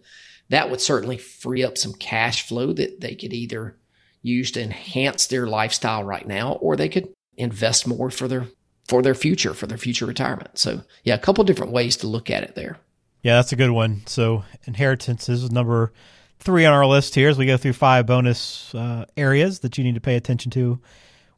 that 0.51 0.71
would 0.71 0.83
certainly 0.83 1.17
free 1.17 1.65
up 1.65 1.79
some 1.79 1.95
cash 1.95 2.47
flow 2.47 2.75
that 2.75 3.01
they 3.01 3.15
could 3.15 3.33
either 3.33 3.79
use 4.23 4.51
to 4.53 4.63
enhance 4.63 5.27
their 5.27 5.47
lifestyle 5.47 6.05
right 6.05 6.27
now, 6.27 6.55
or 6.55 6.77
they 6.77 6.89
could 6.89 7.09
invest 7.37 7.87
more 7.87 8.11
for 8.11 8.29
their 8.29 8.47
for 8.89 9.03
their 9.03 9.15
future, 9.15 9.55
for 9.55 9.67
their 9.67 9.79
future 9.79 10.07
retirement. 10.07 10.59
So 10.59 10.83
yeah, 11.05 11.15
a 11.15 11.19
couple 11.19 11.45
different 11.45 11.73
ways 11.73 11.97
to 11.99 12.07
look 12.07 12.31
at 12.31 12.43
it 12.43 12.55
there. 12.55 12.79
Yeah, 13.23 13.37
that's 13.37 13.53
a 13.53 13.57
good 13.57 13.71
one. 13.71 14.03
So 14.07 14.45
inheritance 14.65 15.29
is 15.29 15.51
number 15.51 15.93
three 16.41 16.65
on 16.65 16.73
our 16.73 16.87
list 16.87 17.15
here 17.15 17.29
as 17.29 17.39
we 17.39 17.47
go 17.47 17.57
through 17.57 17.75
five 17.75 18.07
bonus 18.07 18.75
uh, 18.75 19.07
areas 19.17 19.61
that 19.61 19.79
you 19.79 19.85
need 19.85 19.95
to 19.95 20.01
pay 20.01 20.17
attention 20.17 20.51
to 20.53 20.81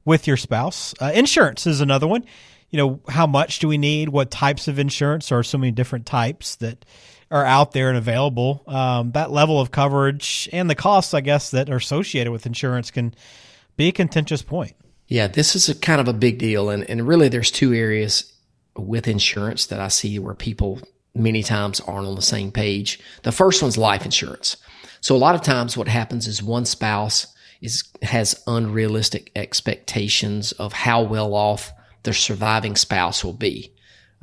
with 0.05 0.27
your 0.27 0.37
spouse. 0.37 0.95
Uh, 1.01 1.13
insurance 1.15 1.67
is 1.67 1.81
another 1.81 2.07
one. 2.07 2.25
You 2.71 2.79
know, 2.79 3.01
how 3.09 3.27
much 3.27 3.59
do 3.61 3.69
we 3.69 3.79
need? 3.79 4.09
What 4.09 4.31
types 4.31 4.67
of 4.67 4.79
insurance? 4.79 5.29
There 5.29 5.39
are 5.39 5.45
so 5.45 5.59
many 5.59 5.73
different 5.73 6.07
types 6.07 6.57
that 6.57 6.85
are 7.35 7.45
out 7.45 7.73
there 7.73 7.89
and 7.89 7.99
available. 7.99 8.63
Um, 8.69 9.11
that 9.11 9.33
level 9.33 9.61
of 9.61 9.73
coverage 9.73 10.49
and 10.53 10.71
the 10.71 10.77
costs, 10.77 11.15
I 11.15 11.21
guess, 11.21 11.51
that 11.51 11.69
are 11.69 11.77
associated 11.77 12.33
with 12.33 12.47
insurance 12.47 12.93
can 12.93 13.13
be 13.77 13.89
a 13.89 13.93
contentious 13.93 14.41
point. 14.41 14.77
Yeah, 15.09 15.27
this 15.27 15.57
is 15.57 15.69
a 15.69 15.75
kind 15.75 16.01
of 16.01 16.07
a 16.07 16.13
big 16.13 16.39
deal. 16.39 16.71
And, 16.71 16.89
and 16.89 17.09
really, 17.09 17.29
there's 17.29 17.51
two 17.51 17.75
areas 17.75 18.33
with 18.77 19.09
insurance 19.09 19.67
that 19.67 19.81
I 19.81 19.89
see 19.89 20.17
where 20.21 20.35
people 20.35 20.79
many 21.13 21.43
times 21.43 21.81
aren't 21.81 22.07
on 22.07 22.15
the 22.15 22.23
same 22.23 22.53
page. 22.53 23.01
The 23.25 23.33
first 23.33 23.63
one's 23.63 23.77
life 23.77 24.05
insurance. 24.05 24.57
So 25.01 25.17
a 25.17 25.19
lot 25.19 25.35
of 25.35 25.43
times 25.43 25.77
what 25.77 25.89
happens 25.89 26.29
is 26.29 26.41
one 26.41 26.65
spouse 26.65 27.27
is 27.61 27.83
has 28.03 28.41
unrealistic 28.47 29.33
expectations 29.35 30.53
of 30.53 30.73
how 30.73 31.03
well 31.03 31.35
off 31.35 31.73
their 32.05 32.15
surviving 32.15 32.77
spouse 32.77 33.25
will 33.25 33.33
be 33.33 33.75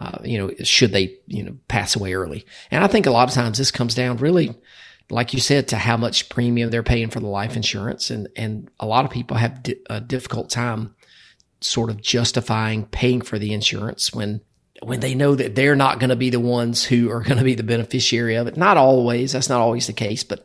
uh, 0.02 0.18
you 0.24 0.36
know, 0.36 0.52
should 0.64 0.92
they, 0.92 1.16
you 1.28 1.44
know, 1.44 1.56
pass 1.68 1.96
away 1.96 2.16
early. 2.16 2.44
And 2.72 2.84
I 2.84 2.88
think 2.88 3.06
a 3.06 3.12
lot 3.12 3.30
of 3.30 3.36
times 3.36 3.60
this 3.60 3.70
comes 3.70 3.94
down 3.94 4.18
really, 4.18 4.56
like 5.12 5.32
you 5.32 5.40
said, 5.40 5.68
to 5.68 5.78
how 5.78 5.96
much 5.96 6.28
premium 6.28 6.72
they're 6.72 6.82
paying 6.82 7.12
for 7.12 7.20
the 7.20 7.28
life 7.28 7.56
insurance. 7.56 8.10
And, 8.10 8.28
and 8.36 8.72
a 8.80 8.88
lot 8.88 9.06
of 9.06 9.12
people 9.12 9.38
have 9.38 9.62
di- 9.62 9.80
a 9.92 10.02
difficult 10.02 10.50
time 10.50 10.96
sort 11.60 11.92
of 11.92 12.02
justifying 12.02 12.88
paying 12.88 13.22
for 13.22 13.38
the 13.38 13.54
insurance 13.54 14.12
when, 14.12 14.42
when 14.82 15.02
they 15.02 15.14
know 15.14 15.36
that 15.36 15.54
they're 15.54 15.76
not 15.76 16.00
going 16.00 16.10
to 16.10 16.16
be 16.16 16.32
the 16.32 16.40
ones 16.40 16.84
who 16.84 17.12
are 17.12 17.22
going 17.22 17.38
to 17.38 17.44
be 17.44 17.54
the 17.54 17.62
beneficiary 17.62 18.38
of 18.38 18.48
it. 18.48 18.58
Not 18.58 18.78
always. 18.78 19.34
That's 19.34 19.50
not 19.50 19.62
always 19.62 19.86
the 19.86 19.94
case, 19.94 20.24
but 20.24 20.44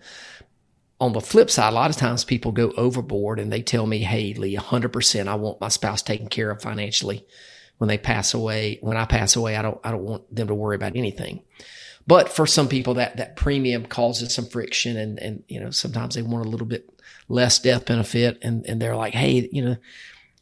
on 1.01 1.15
the 1.15 1.23
flip 1.23 1.51
side, 1.51 1.73
a 1.73 1.77
lot 1.77 1.89
of 1.89 1.97
times 1.97 2.25
people 2.25 2.53
go 2.53 2.73
overboard 2.77 3.39
and 3.39 3.51
they 3.51 3.63
tell 3.63 3.87
me, 3.87 4.01
Hey, 4.01 4.35
Lee, 4.35 4.55
hundred 4.55 4.93
percent, 4.93 5.31
I 5.31 5.37
want 5.37 5.63
my 5.63 5.69
spouse 5.69 6.03
taken 6.03 6.29
care 6.29 6.51
of 6.51 6.61
financially 6.61 7.25
when 7.79 7.89
they 7.89 7.99
pass 7.99 8.35
away. 8.35 8.79
When 8.81 8.97
I 8.97 9.05
pass 9.05 9.37
away, 9.37 9.57
I 9.57 9.63
don't, 9.63 9.79
I 9.85 9.91
don't 9.91 10.05
want 10.05 10.35
them 10.35 10.49
to 10.49 10.55
worry 10.55 10.77
about 10.77 10.97
anything. 10.97 11.43
But 12.07 12.29
for 12.29 12.47
some 12.47 12.69
people, 12.69 12.95
that, 12.95 13.17
that 13.17 13.37
premium 13.37 13.85
causes 13.87 14.33
some 14.33 14.47
friction 14.47 14.97
and, 14.97 15.19
and, 15.19 15.43
you 15.49 15.61
know, 15.61 15.71
sometimes 15.71 16.15
they 16.15 16.23
want 16.23 16.47
a 16.47 16.49
little 16.49 16.67
bit 16.67 16.89
less 17.29 17.59
death 17.59 17.87
benefit 17.87 18.39
and, 18.43 18.65
and 18.67 18.81
they're 18.81 18.97
like, 18.97 19.15
Hey, 19.15 19.49
you 19.51 19.65
know, 19.65 19.77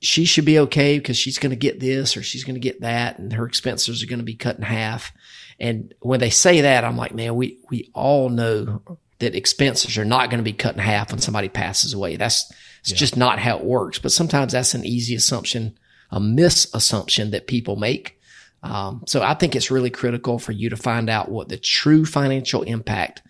she 0.01 0.27
should 0.27 0.45
be 0.45 0.59
okay 0.59 0.99
because 0.99 1.17
she's 1.17 1.39
going 1.39 1.51
to 1.51 1.57
get 1.57 1.81
this 1.81 2.17
or 2.17 2.23
she's 2.23 2.45
going 2.45 2.57
to 2.57 2.61
get 2.61 2.83
that 2.83 3.19
and 3.19 3.33
her 3.33 3.47
expenses 3.47 4.03
are 4.03 4.07
going 4.07 4.19
to 4.19 4.25
be 4.25 4.35
cut 4.35 4.57
in 4.57 4.63
half. 4.63 5.13
And 5.59 5.95
when 6.01 6.21
they 6.21 6.31
say 6.31 6.63
that, 6.63 6.85
I'm 6.85 6.97
like, 6.97 7.15
man, 7.15 7.37
we, 7.37 7.59
we 7.71 7.91
all 7.95 8.29
know 8.29 8.83
that 9.21 9.35
expenses 9.35 9.97
are 9.97 10.05
not 10.05 10.29
going 10.29 10.39
to 10.39 10.45
be 10.45 10.53
cut 10.53 10.75
in 10.75 10.81
half 10.81 11.11
when 11.11 11.21
somebody 11.21 11.49
passes 11.49 11.95
away. 11.95 12.17
That's, 12.17 12.53
it's 12.81 12.91
yeah. 12.91 12.97
just 12.97 13.17
not 13.17 13.39
how 13.39 13.57
it 13.57 13.65
works. 13.65 13.99
But 13.99 14.13
sometimes 14.13 14.53
that's 14.53 14.75
an 14.75 14.85
easy 14.85 15.15
assumption 15.15 15.79
a 16.15 16.21
misassumption 16.21 17.33
that 17.33 17.49
people 17.49 17.75
make. 17.75 18.21
Um, 18.63 19.03
so 19.07 19.21
I 19.21 19.35
think 19.35 19.55
it's 19.55 19.71
really 19.71 19.91
critical 19.91 20.39
for 20.39 20.53
you 20.53 20.71
to 20.71 20.77
find 20.77 21.11
out 21.11 21.29
what 21.29 21.49
the 21.49 21.59
true 21.59 22.07
financial 22.07 22.63
impact 22.63 23.21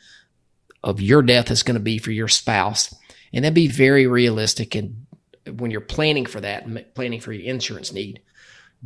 of 0.84 1.00
your 1.00 1.22
death 1.22 1.50
is 1.50 1.62
going 1.62 1.76
to 1.76 1.80
be 1.80 1.96
for 1.96 2.12
your 2.12 2.28
spouse, 2.28 2.94
and 3.32 3.42
then 3.42 3.54
be 3.54 3.68
very 3.68 4.06
realistic. 4.06 4.74
And 4.74 5.06
when 5.56 5.70
you're 5.70 5.80
planning 5.80 6.26
for 6.26 6.42
that, 6.42 6.94
planning 6.94 7.20
for 7.20 7.32
your 7.32 7.50
insurance 7.50 7.90
need, 7.90 8.20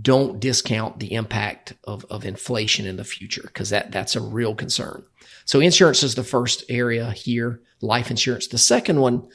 don't 0.00 0.38
discount 0.38 1.00
the 1.00 1.14
impact 1.14 1.74
of, 1.82 2.06
of 2.08 2.24
inflation 2.24 2.86
in 2.86 2.96
the 2.96 3.04
future 3.04 3.42
because 3.44 3.70
that 3.70 3.90
that's 3.90 4.14
a 4.14 4.20
real 4.20 4.54
concern. 4.54 5.04
So 5.44 5.58
insurance 5.58 6.04
is 6.04 6.14
the 6.14 6.22
first 6.22 6.62
area 6.68 7.10
here, 7.10 7.60
life 7.80 8.12
insurance. 8.12 8.46
The 8.46 8.58
second 8.58 9.00
one 9.00 9.28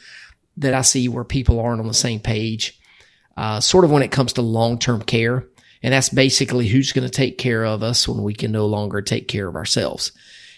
that 0.55 0.73
I 0.73 0.81
see 0.81 1.09
where 1.09 1.25
people 1.25 1.59
aren't 1.59 1.81
on 1.81 1.87
the 1.87 1.93
same 1.93 2.21
page 2.21 2.79
uh, 3.37 3.59
sort 3.59 3.85
of 3.85 3.91
when 3.91 4.03
it 4.03 4.11
comes 4.11 4.33
to 4.33 4.41
long 4.41 4.77
term 4.77 5.01
care. 5.01 5.47
And 5.81 5.93
that's 5.93 6.09
basically 6.09 6.67
who's 6.67 6.93
going 6.93 7.07
to 7.07 7.13
take 7.13 7.37
care 7.37 7.65
of 7.65 7.83
us 7.83 8.07
when 8.07 8.23
we 8.23 8.33
can 8.33 8.51
no 8.51 8.65
longer 8.65 9.01
take 9.01 9.27
care 9.27 9.47
of 9.47 9.55
ourselves. 9.55 10.13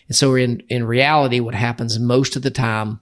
And 0.07 0.15
so 0.15 0.35
in, 0.35 0.61
in 0.69 0.83
reality, 0.83 1.39
what 1.39 1.55
happens 1.55 1.97
most 1.97 2.35
of 2.35 2.43
the 2.43 2.51
time, 2.51 2.99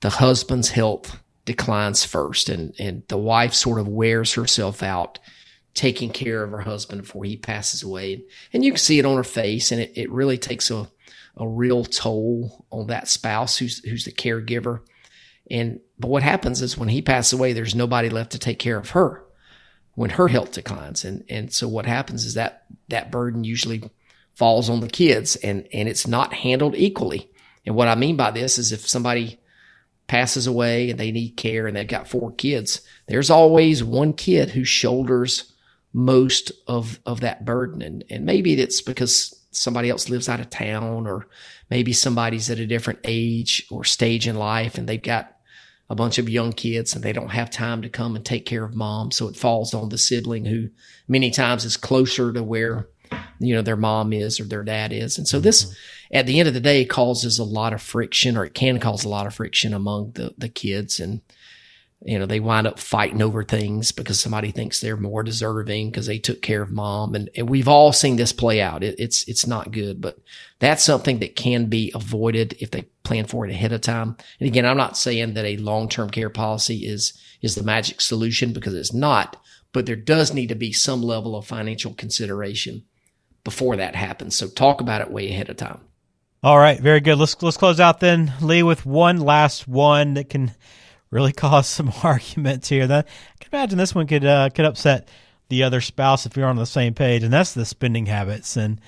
the 0.00 0.10
husband's 0.10 0.68
health 0.70 1.18
declines 1.46 2.04
first 2.04 2.48
and, 2.48 2.74
and 2.78 3.02
the 3.08 3.16
wife 3.16 3.54
sort 3.54 3.80
of 3.80 3.88
wears 3.88 4.34
herself 4.34 4.82
out 4.82 5.18
taking 5.72 6.10
care 6.10 6.42
of 6.42 6.50
her 6.50 6.60
husband 6.60 7.02
before 7.02 7.24
he 7.24 7.36
passes 7.36 7.82
away. 7.82 8.24
And 8.52 8.64
you 8.64 8.72
can 8.72 8.78
see 8.78 8.98
it 8.98 9.06
on 9.06 9.16
her 9.16 9.24
face 9.24 9.72
and 9.72 9.80
it, 9.80 9.92
it 9.94 10.10
really 10.10 10.38
takes 10.38 10.70
a, 10.70 10.88
a 11.36 11.46
real 11.46 11.84
toll 11.84 12.66
on 12.70 12.88
that 12.88 13.08
spouse 13.08 13.56
who's, 13.58 13.84
who's 13.84 14.04
the 14.04 14.12
caregiver. 14.12 14.80
And 15.50 15.80
but 15.98 16.08
what 16.08 16.22
happens 16.22 16.62
is 16.62 16.76
when 16.76 16.88
he 16.88 17.02
passes 17.02 17.32
away, 17.32 17.52
there's 17.52 17.74
nobody 17.74 18.10
left 18.10 18.32
to 18.32 18.38
take 18.38 18.58
care 18.58 18.76
of 18.76 18.90
her 18.90 19.24
when 19.94 20.10
her 20.10 20.28
health 20.28 20.52
declines. 20.52 21.04
And 21.04 21.24
and 21.28 21.52
so 21.52 21.68
what 21.68 21.86
happens 21.86 22.24
is 22.24 22.34
that 22.34 22.64
that 22.88 23.10
burden 23.10 23.44
usually 23.44 23.90
falls 24.34 24.68
on 24.68 24.80
the 24.80 24.88
kids 24.88 25.36
and 25.36 25.66
and 25.72 25.88
it's 25.88 26.06
not 26.06 26.34
handled 26.34 26.74
equally. 26.76 27.30
And 27.64 27.74
what 27.74 27.88
I 27.88 27.96
mean 27.96 28.16
by 28.16 28.30
this 28.30 28.58
is 28.58 28.72
if 28.72 28.86
somebody 28.86 29.40
passes 30.06 30.46
away 30.46 30.90
and 30.90 31.00
they 31.00 31.10
need 31.10 31.30
care 31.30 31.66
and 31.66 31.76
they've 31.76 31.88
got 31.88 32.08
four 32.08 32.30
kids, 32.32 32.80
there's 33.08 33.30
always 33.30 33.82
one 33.82 34.12
kid 34.12 34.50
who 34.50 34.64
shoulders 34.64 35.52
most 35.92 36.52
of 36.68 37.00
of 37.06 37.20
that 37.20 37.44
burden. 37.44 37.82
And 37.82 38.04
and 38.10 38.24
maybe 38.24 38.60
it's 38.60 38.82
because 38.82 39.34
somebody 39.50 39.88
else 39.88 40.10
lives 40.10 40.28
out 40.28 40.40
of 40.40 40.50
town 40.50 41.06
or 41.06 41.26
maybe 41.70 41.92
somebody's 41.92 42.50
at 42.50 42.58
a 42.58 42.66
different 42.66 43.00
age 43.04 43.66
or 43.70 43.84
stage 43.84 44.28
in 44.28 44.36
life 44.36 44.76
and 44.76 44.86
they've 44.86 45.02
got 45.02 45.35
a 45.88 45.94
bunch 45.94 46.18
of 46.18 46.28
young 46.28 46.52
kids 46.52 46.94
and 46.94 47.04
they 47.04 47.12
don't 47.12 47.30
have 47.30 47.50
time 47.50 47.82
to 47.82 47.88
come 47.88 48.16
and 48.16 48.24
take 48.24 48.44
care 48.44 48.64
of 48.64 48.74
mom. 48.74 49.10
So 49.10 49.28
it 49.28 49.36
falls 49.36 49.72
on 49.72 49.88
the 49.88 49.98
sibling 49.98 50.44
who 50.44 50.70
many 51.06 51.30
times 51.30 51.64
is 51.64 51.76
closer 51.76 52.32
to 52.32 52.42
where, 52.42 52.88
you 53.38 53.54
know, 53.54 53.62
their 53.62 53.76
mom 53.76 54.12
is 54.12 54.40
or 54.40 54.44
their 54.44 54.64
dad 54.64 54.92
is. 54.92 55.16
And 55.16 55.28
so 55.28 55.38
this, 55.38 55.74
at 56.10 56.26
the 56.26 56.40
end 56.40 56.48
of 56.48 56.54
the 56.54 56.60
day, 56.60 56.84
causes 56.84 57.38
a 57.38 57.44
lot 57.44 57.72
of 57.72 57.80
friction 57.80 58.36
or 58.36 58.44
it 58.44 58.54
can 58.54 58.80
cause 58.80 59.04
a 59.04 59.08
lot 59.08 59.26
of 59.26 59.34
friction 59.34 59.72
among 59.72 60.12
the, 60.12 60.34
the 60.36 60.48
kids. 60.48 60.98
And, 60.98 61.20
you 62.02 62.18
know, 62.18 62.26
they 62.26 62.40
wind 62.40 62.66
up 62.66 62.78
fighting 62.78 63.22
over 63.22 63.42
things 63.42 63.90
because 63.90 64.20
somebody 64.20 64.50
thinks 64.50 64.80
they're 64.80 64.96
more 64.98 65.22
deserving 65.22 65.90
because 65.90 66.06
they 66.06 66.18
took 66.18 66.42
care 66.42 66.60
of 66.62 66.70
mom. 66.70 67.14
And, 67.14 67.30
and 67.34 67.48
we've 67.48 67.68
all 67.68 67.92
seen 67.92 68.16
this 68.16 68.32
play 68.32 68.60
out. 68.60 68.84
It, 68.84 68.96
it's, 68.98 69.26
it's 69.26 69.46
not 69.46 69.72
good, 69.72 70.00
but 70.00 70.18
that's 70.58 70.84
something 70.84 71.20
that 71.20 71.36
can 71.36 71.66
be 71.66 71.90
avoided 71.94 72.54
if 72.60 72.70
they 72.70 72.82
plan 73.02 73.24
for 73.24 73.46
it 73.46 73.50
ahead 73.50 73.72
of 73.72 73.80
time. 73.80 74.16
And 74.38 74.46
again, 74.46 74.66
I'm 74.66 74.76
not 74.76 74.98
saying 74.98 75.34
that 75.34 75.46
a 75.46 75.56
long-term 75.56 76.10
care 76.10 76.30
policy 76.30 76.86
is, 76.86 77.18
is 77.40 77.54
the 77.54 77.64
magic 77.64 78.00
solution 78.02 78.52
because 78.52 78.74
it's 78.74 78.92
not, 78.92 79.42
but 79.72 79.86
there 79.86 79.96
does 79.96 80.34
need 80.34 80.48
to 80.48 80.54
be 80.54 80.72
some 80.72 81.02
level 81.02 81.34
of 81.34 81.46
financial 81.46 81.94
consideration 81.94 82.84
before 83.42 83.76
that 83.76 83.94
happens. 83.94 84.36
So 84.36 84.48
talk 84.48 84.82
about 84.82 85.00
it 85.00 85.10
way 85.10 85.30
ahead 85.30 85.48
of 85.48 85.56
time. 85.56 85.80
All 86.42 86.58
right. 86.58 86.78
Very 86.78 87.00
good. 87.00 87.16
Let's, 87.16 87.42
let's 87.42 87.56
close 87.56 87.80
out 87.80 88.00
then, 88.00 88.34
Lee, 88.42 88.62
with 88.62 88.84
one 88.84 89.18
last 89.18 89.66
one 89.66 90.14
that 90.14 90.28
can, 90.28 90.52
really 91.10 91.32
cause 91.34 91.66
some 91.66 91.92
arguments 92.02 92.68
here. 92.68 92.86
That 92.86 93.06
I 93.06 93.44
can 93.44 93.50
imagine 93.52 93.78
this 93.78 93.94
one 93.94 94.06
could 94.06 94.24
uh, 94.24 94.50
could 94.50 94.64
upset 94.64 95.08
the 95.48 95.62
other 95.62 95.80
spouse 95.80 96.26
if 96.26 96.36
you're 96.36 96.48
on 96.48 96.56
the 96.56 96.66
same 96.66 96.94
page, 96.94 97.22
and 97.22 97.32
that's 97.32 97.54
the 97.54 97.64
spending 97.64 98.06
habits. 98.06 98.56
And 98.56 98.80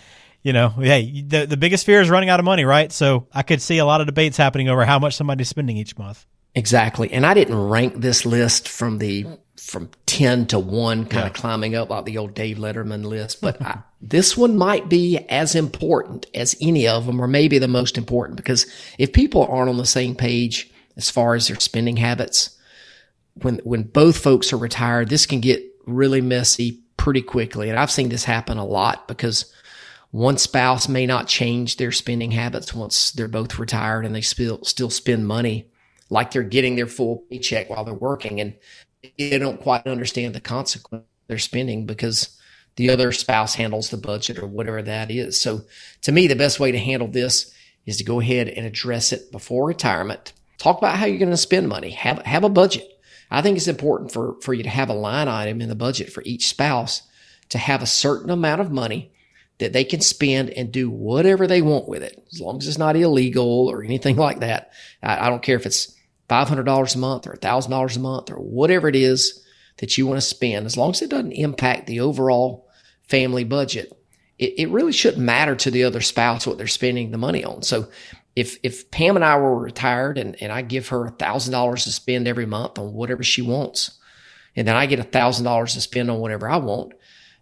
you 0.43 0.53
know, 0.53 0.69
hey, 0.69 1.23
the 1.23 1.47
the 1.47 1.57
biggest 1.57 1.87
fear 1.87 2.01
is 2.01 2.11
running 2.11 2.29
out 2.29 2.41
of 2.41 2.45
money, 2.45 2.65
right? 2.65 2.91
So 2.93 3.27
I 3.33 3.43
could 3.43 3.63
see 3.63 3.79
a 3.79 3.85
lot 3.85 4.01
of 4.01 4.07
debates 4.07 4.37
happening 4.37 4.69
over 4.69 4.85
how 4.85 4.99
much 4.99 5.17
somebody's 5.17 5.49
spending 5.49 5.77
each 5.77 5.97
month. 5.99 6.27
Exactly. 6.55 7.13
And 7.13 7.25
I 7.25 7.35
didn't 7.35 7.69
rank 7.69 7.95
this 7.97 8.27
list 8.27 8.69
from 8.69 8.99
the 8.99 9.27
from 9.57 9.91
10 10.07 10.47
to 10.47 10.59
1 10.59 11.07
kind 11.07 11.15
yeah. 11.15 11.27
of 11.27 11.33
climbing 11.33 11.75
up 11.75 11.91
like 11.91 12.05
the 12.05 12.17
old 12.17 12.33
Dave 12.33 12.59
Letterman 12.59 13.05
list, 13.05 13.41
but 13.41 13.61
I, 13.61 13.79
this 14.01 14.37
one 14.37 14.57
might 14.57 14.89
be 14.89 15.19
as 15.29 15.55
important 15.55 16.27
as 16.33 16.57
any 16.61 16.87
of 16.87 17.07
them 17.07 17.21
or 17.21 17.27
maybe 17.27 17.59
the 17.59 17.69
most 17.69 17.99
important 17.99 18.37
because 18.37 18.67
if 18.99 19.13
people 19.13 19.47
aren't 19.47 19.69
on 19.69 19.77
the 19.77 19.85
same 19.85 20.15
page 20.15 20.71
as 20.99 21.11
far 21.11 21.35
as 21.35 21.49
their 21.49 21.59
spending 21.61 21.97
habits, 21.97 22.59
when 23.35 23.61
when 23.65 23.85
both 23.85 24.19
folks 24.19 24.53
are 24.53 24.59
retired, 24.59 25.09
this 25.09 25.25
can 25.25 25.41
get 25.41 25.63
really 25.87 26.21
messy 26.21 26.83
pretty 26.97 27.23
quickly. 27.23 27.71
And 27.71 27.79
I've 27.79 27.91
seen 27.91 28.11
this 28.11 28.25
happen 28.25 28.59
a 28.59 28.67
lot 28.67 29.09
because 29.09 29.51
one 30.11 30.37
spouse 30.37 30.89
may 30.89 31.07
not 31.07 31.29
change 31.29 31.77
their 31.77 31.93
spending 31.93 32.33
habits 32.33 32.75
once 32.75 33.13
they're 33.13 33.29
both 33.29 33.59
retired 33.59 34.05
and 34.05 34.15
they 34.15 34.21
still 34.21 34.63
still 34.65 34.91
spend 34.91 35.27
money 35.27 35.71
like 36.11 36.31
they're 36.31 36.43
getting 36.43 36.77
their 36.77 36.87
full 36.87 37.25
paycheck 37.31 37.71
while 37.71 37.85
they're 37.85 37.95
working 37.95 38.41
and 38.41 38.55
they 39.19 39.39
don't 39.39 39.61
quite 39.61 39.87
understand 39.87 40.35
the 40.35 40.41
consequence 40.41 41.05
they're 41.29 41.39
spending 41.39 41.87
because 41.87 42.39
the 42.77 42.91
other 42.91 43.13
spouse 43.13 43.55
handles 43.55 43.91
the 43.91 43.97
budget 43.97 44.39
or 44.39 44.47
whatever 44.47 44.83
that 44.83 45.11
is. 45.11 45.41
So 45.41 45.63
to 46.03 46.13
me, 46.13 46.27
the 46.27 46.37
best 46.37 46.59
way 46.59 46.73
to 46.73 46.79
handle 46.79 47.09
this 47.09 47.53
is 47.87 47.99
to 47.99 48.05
go 48.05 48.21
ahead 48.21 48.49
and 48.49 48.67
address 48.67 49.13
it 49.13 49.31
before 49.31 49.67
retirement. 49.67 50.33
Talk 50.59 50.79
about 50.79 50.97
how 50.97 51.07
you're 51.07 51.19
going 51.19 51.31
to 51.31 51.37
spend 51.37 51.69
money. 51.69 51.91
Have, 51.91 52.19
have 52.27 52.45
a 52.45 52.49
budget. 52.49 52.87
I 53.31 53.43
think 53.43 53.57
it's 53.57 53.69
important 53.69 54.13
for, 54.13 54.37
for 54.41 54.55
you 54.55 54.63
to 54.63 54.69
have 54.69 54.89
a 54.89 54.95
line 54.95 55.29
item 55.29 55.61
in 55.61 55.69
the 55.69 55.75
budget 55.75 56.13
for 56.13 56.23
each 56.25 56.49
spouse 56.49 57.03
to 57.51 57.59
have 57.59 57.83
a 57.83 57.87
certain 57.87 58.31
amount 58.31 58.61
of 58.61 58.71
money 58.71 59.13
that 59.59 59.73
they 59.73 59.85
can 59.85 60.01
spend 60.01 60.51
and 60.51 60.73
do 60.73 60.89
whatever 60.89 61.47
they 61.47 61.63
want 61.63 61.89
with 61.89 62.03
it, 62.03 62.25
as 62.33 62.41
long 62.41 62.59
as 62.59 62.69
it's 62.69 62.79
not 62.79 62.97
illegal 62.97 63.69
or 63.69 63.83
anything 63.83 64.17
like 64.19 64.41
that. 64.41 64.73
I, 65.03 65.27
I 65.27 65.31
don't 65.31 65.43
care 65.43 65.57
if 65.57 65.67
it's 65.67 65.95
$500 66.29 66.95
a 66.95 66.99
month 66.99 67.27
or 67.27 67.35
$1,000 67.35 67.97
a 67.97 68.01
month 68.01 68.31
or 68.31 68.37
whatever 68.37 68.89
it 68.89 68.97
is 68.97 69.45
that 69.79 69.97
you 69.97 70.07
want 70.07 70.19
to 70.19 70.27
spend, 70.27 70.67
as 70.67 70.77
long 70.77 70.91
as 70.91 71.03
it 71.03 71.11
doesn't 71.11 71.33
impact 71.33 71.87
the 71.87 72.01
overall 72.01 72.69
family 73.09 73.45
budget, 73.45 73.93
it, 74.39 74.55
it 74.59 74.69
really 74.71 74.93
shouldn't 74.93 75.23
matter 75.23 75.55
to 75.57 75.71
the 75.71 75.85
other 75.85 76.01
spouse 76.01 76.47
what 76.47 76.59
they're 76.59 76.67
spending 76.67 77.11
the 77.11 77.19
money 77.19 77.45
on. 77.45 77.63
So 77.63 77.89
if, 78.39 78.59
if 78.63 78.91
Pam 78.91 79.17
and 79.17 79.25
I 79.25 79.37
were 79.37 79.59
retired 79.59 80.19
and, 80.19 80.41
and 80.41 80.53
I 80.53 80.63
give 80.63 80.89
her 80.89 81.07
a 81.07 81.11
$1,000 81.11 81.83
to 81.83 81.93
spend 81.93 82.29
every 82.29 82.47
month 82.47 82.79
on 82.79 82.95
whatever 82.95 83.23
she 83.23 83.43
wants, 83.43 83.99
and 84.55 84.67
then 84.67 84.77
I 84.77 84.87
get 84.87 85.01
a 85.01 85.05
$1,000 85.05 85.73
to 85.73 85.81
spend 85.81 86.11
on 86.11 86.21
whatever 86.21 86.49
I 86.49 86.59
want, 86.59 86.93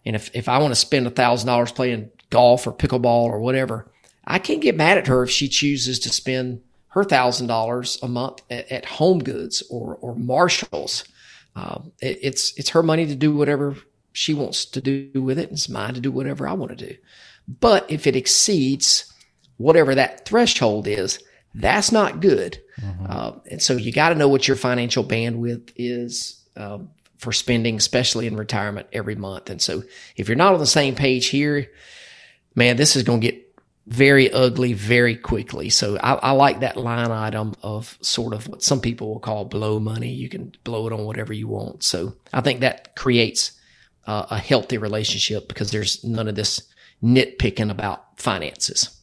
and 0.05 0.15
if, 0.15 0.33
if 0.33 0.49
I 0.49 0.57
want 0.57 0.71
to 0.71 0.75
spend 0.75 1.05
a 1.05 1.11
$1,000 1.11 1.75
playing 1.75 2.09
golf 2.29 2.65
or 2.65 2.71
pickleball 2.71 3.25
or 3.25 3.39
whatever, 3.39 3.91
I 4.25 4.39
can't 4.39 4.61
get 4.61 4.75
mad 4.75 4.97
at 4.97 5.07
her 5.07 5.23
if 5.23 5.29
she 5.29 5.47
chooses 5.47 5.99
to 5.99 6.09
spend 6.09 6.61
her 6.89 7.03
thousand 7.03 7.47
dollars 7.47 7.99
a 8.01 8.07
month 8.07 8.41
at, 8.49 8.71
at, 8.71 8.85
Home 8.85 9.19
Goods 9.19 9.63
or 9.69 9.97
or 10.01 10.15
Marshalls. 10.15 11.05
Um, 11.55 11.91
it, 12.01 12.19
it's 12.21 12.57
it's 12.57 12.71
her 12.71 12.83
money 12.83 13.05
to 13.05 13.15
do 13.15 13.35
whatever 13.35 13.75
she 14.13 14.33
wants 14.33 14.65
to 14.65 14.81
do 14.81 15.11
with 15.13 15.37
it. 15.37 15.49
And 15.49 15.53
it's 15.53 15.69
mine 15.69 15.93
to 15.93 16.01
do 16.01 16.11
whatever 16.11 16.47
I 16.47 16.53
want 16.53 16.77
to 16.77 16.87
do. 16.87 16.95
But 17.47 17.89
if 17.89 18.07
it 18.07 18.15
exceeds 18.15 19.13
whatever 19.57 19.95
that 19.95 20.25
threshold 20.25 20.87
is, 20.87 21.19
that's 21.53 21.91
not 21.91 22.19
good. 22.19 22.61
Mm-hmm. 22.81 23.05
Uh, 23.09 23.31
and 23.49 23.61
so 23.61 23.73
you 23.73 23.91
got 23.91 24.09
to 24.09 24.15
know 24.15 24.27
what 24.27 24.47
your 24.47 24.57
financial 24.57 25.03
bandwidth 25.03 25.71
is 25.75 26.45
uh, 26.55 26.79
for 27.17 27.31
spending, 27.31 27.75
especially 27.75 28.27
in 28.27 28.35
retirement 28.35 28.87
every 28.93 29.15
month. 29.15 29.49
And 29.49 29.61
so 29.61 29.83
if 30.15 30.27
you're 30.27 30.37
not 30.37 30.53
on 30.53 30.59
the 30.59 30.65
same 30.67 30.95
page 30.95 31.27
here, 31.27 31.67
man, 32.55 32.77
this 32.77 32.95
is 32.95 33.03
going 33.03 33.21
to 33.21 33.31
get 33.31 33.43
very 33.87 34.29
ugly 34.31 34.73
very 34.73 35.15
quickly. 35.15 35.69
So 35.69 35.97
I, 35.97 36.15
I, 36.15 36.31
like 36.31 36.59
that 36.59 36.75
line 36.75 37.09
item 37.09 37.55
of 37.63 37.97
sort 38.01 38.33
of 38.33 38.47
what 38.47 38.61
some 38.61 38.81
people 38.81 39.07
will 39.07 39.19
call 39.19 39.45
blow 39.45 39.79
money. 39.79 40.11
You 40.11 40.27
can 40.27 40.51
blow 40.65 40.87
it 40.87 40.93
on 40.93 41.05
whatever 41.05 41.31
you 41.31 41.47
want. 41.47 41.83
So 41.83 42.13
I 42.33 42.41
think 42.41 42.59
that 42.59 42.97
creates 42.97 43.53
uh, 44.05 44.25
a 44.29 44.37
healthy 44.37 44.77
relationship 44.77 45.47
because 45.47 45.71
there's 45.71 46.03
none 46.03 46.27
of 46.27 46.35
this 46.35 46.61
nitpicking 47.01 47.71
about 47.71 48.19
finances. 48.19 48.96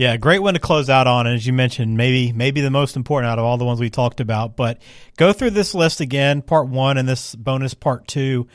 Yeah, 0.00 0.16
great 0.16 0.38
one 0.38 0.54
to 0.54 0.60
close 0.60 0.88
out 0.88 1.06
on. 1.06 1.26
And 1.26 1.36
as 1.36 1.46
you 1.46 1.52
mentioned, 1.52 1.94
maybe 1.94 2.32
maybe 2.32 2.62
the 2.62 2.70
most 2.70 2.96
important 2.96 3.30
out 3.30 3.38
of 3.38 3.44
all 3.44 3.58
the 3.58 3.66
ones 3.66 3.80
we 3.80 3.90
talked 3.90 4.20
about. 4.20 4.56
But 4.56 4.80
go 5.18 5.34
through 5.34 5.50
this 5.50 5.74
list 5.74 6.00
again, 6.00 6.40
part 6.40 6.68
one, 6.68 6.96
and 6.96 7.06
this 7.06 7.34
bonus 7.34 7.74
part 7.74 8.08
two 8.08 8.48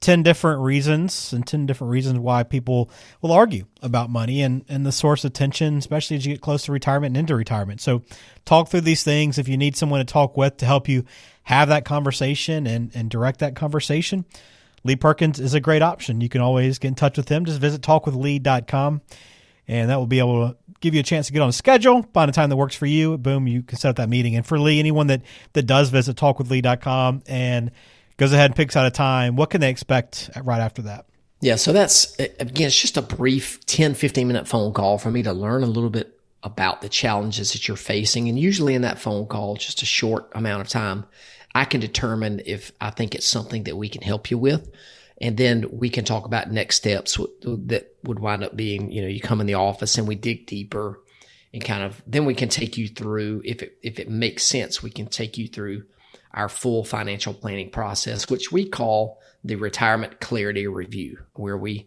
10 0.00 0.24
different 0.24 0.62
reasons 0.62 1.32
and 1.32 1.46
10 1.46 1.66
different 1.66 1.92
reasons 1.92 2.18
why 2.18 2.42
people 2.42 2.90
will 3.22 3.30
argue 3.30 3.66
about 3.82 4.10
money 4.10 4.42
and, 4.42 4.64
and 4.68 4.84
the 4.84 4.90
source 4.90 5.24
of 5.24 5.32
tension, 5.32 5.76
especially 5.78 6.16
as 6.16 6.26
you 6.26 6.32
get 6.32 6.40
close 6.40 6.64
to 6.64 6.72
retirement 6.72 7.10
and 7.10 7.18
into 7.18 7.36
retirement. 7.36 7.80
So 7.80 8.02
talk 8.44 8.68
through 8.68 8.80
these 8.80 9.04
things. 9.04 9.38
If 9.38 9.46
you 9.46 9.56
need 9.56 9.76
someone 9.76 10.00
to 10.00 10.12
talk 10.12 10.36
with 10.36 10.56
to 10.56 10.66
help 10.66 10.88
you 10.88 11.04
have 11.44 11.68
that 11.68 11.84
conversation 11.84 12.66
and, 12.66 12.90
and 12.96 13.08
direct 13.08 13.38
that 13.38 13.54
conversation, 13.54 14.24
Lee 14.82 14.96
Perkins 14.96 15.38
is 15.38 15.54
a 15.54 15.60
great 15.60 15.82
option. 15.82 16.20
You 16.20 16.28
can 16.28 16.40
always 16.40 16.80
get 16.80 16.88
in 16.88 16.94
touch 16.96 17.16
with 17.16 17.28
him. 17.28 17.44
Just 17.44 17.60
visit 17.60 17.80
talkwithlee.com 17.80 19.02
and 19.70 19.88
that 19.88 19.96
will 19.96 20.06
be 20.06 20.18
able 20.18 20.48
to 20.48 20.56
give 20.80 20.94
you 20.94 21.00
a 21.00 21.04
chance 21.04 21.28
to 21.28 21.32
get 21.32 21.40
on 21.40 21.48
a 21.48 21.52
schedule, 21.52 22.02
find 22.12 22.28
a 22.28 22.32
time 22.32 22.50
that 22.50 22.56
works 22.56 22.74
for 22.74 22.86
you. 22.86 23.16
Boom, 23.16 23.46
you 23.46 23.62
can 23.62 23.78
set 23.78 23.88
up 23.88 23.96
that 23.96 24.08
meeting. 24.08 24.34
And 24.34 24.44
for 24.44 24.58
Lee, 24.58 24.80
anyone 24.80 25.06
that, 25.06 25.22
that 25.52 25.62
does 25.62 25.90
visit 25.90 26.16
talkwithlee.com 26.16 27.22
and 27.28 27.70
goes 28.16 28.32
ahead 28.32 28.46
and 28.46 28.56
picks 28.56 28.74
out 28.74 28.84
a 28.84 28.90
time. 28.90 29.36
What 29.36 29.48
can 29.50 29.60
they 29.60 29.70
expect 29.70 30.28
right 30.42 30.60
after 30.60 30.82
that? 30.82 31.06
Yeah, 31.40 31.54
so 31.54 31.72
that's 31.72 32.18
again, 32.18 32.66
it's 32.66 32.78
just 32.78 32.96
a 32.96 33.02
brief 33.02 33.64
10, 33.66 33.94
15 33.94 34.26
minute 34.26 34.48
phone 34.48 34.72
call 34.72 34.98
for 34.98 35.10
me 35.10 35.22
to 35.22 35.32
learn 35.32 35.62
a 35.62 35.66
little 35.66 35.88
bit 35.88 36.18
about 36.42 36.80
the 36.80 36.88
challenges 36.88 37.52
that 37.52 37.68
you're 37.68 37.76
facing. 37.76 38.28
And 38.28 38.36
usually 38.36 38.74
in 38.74 38.82
that 38.82 38.98
phone 38.98 39.26
call, 39.26 39.54
just 39.54 39.82
a 39.82 39.86
short 39.86 40.28
amount 40.34 40.62
of 40.62 40.68
time, 40.68 41.04
I 41.54 41.64
can 41.64 41.80
determine 41.80 42.42
if 42.44 42.72
I 42.80 42.90
think 42.90 43.14
it's 43.14 43.26
something 43.26 43.62
that 43.64 43.76
we 43.76 43.88
can 43.88 44.02
help 44.02 44.32
you 44.32 44.38
with. 44.38 44.68
And 45.20 45.36
then 45.36 45.66
we 45.70 45.90
can 45.90 46.04
talk 46.04 46.24
about 46.24 46.50
next 46.50 46.76
steps 46.76 47.16
that 47.42 47.94
would 48.04 48.18
wind 48.18 48.42
up 48.42 48.56
being, 48.56 48.90
you 48.90 49.02
know, 49.02 49.08
you 49.08 49.20
come 49.20 49.40
in 49.40 49.46
the 49.46 49.54
office 49.54 49.98
and 49.98 50.08
we 50.08 50.14
dig 50.14 50.46
deeper 50.46 51.00
and 51.52 51.62
kind 51.62 51.82
of, 51.82 52.02
then 52.06 52.24
we 52.24 52.34
can 52.34 52.48
take 52.48 52.78
you 52.78 52.88
through, 52.88 53.42
if 53.44 53.62
it, 53.62 53.76
if 53.82 53.98
it 53.98 54.08
makes 54.08 54.44
sense, 54.44 54.82
we 54.82 54.90
can 54.90 55.06
take 55.06 55.36
you 55.36 55.46
through 55.46 55.84
our 56.32 56.48
full 56.48 56.84
financial 56.84 57.34
planning 57.34 57.70
process, 57.70 58.30
which 58.30 58.50
we 58.50 58.68
call 58.68 59.18
the 59.44 59.56
retirement 59.56 60.20
clarity 60.20 60.66
review, 60.66 61.18
where 61.34 61.56
we, 61.56 61.86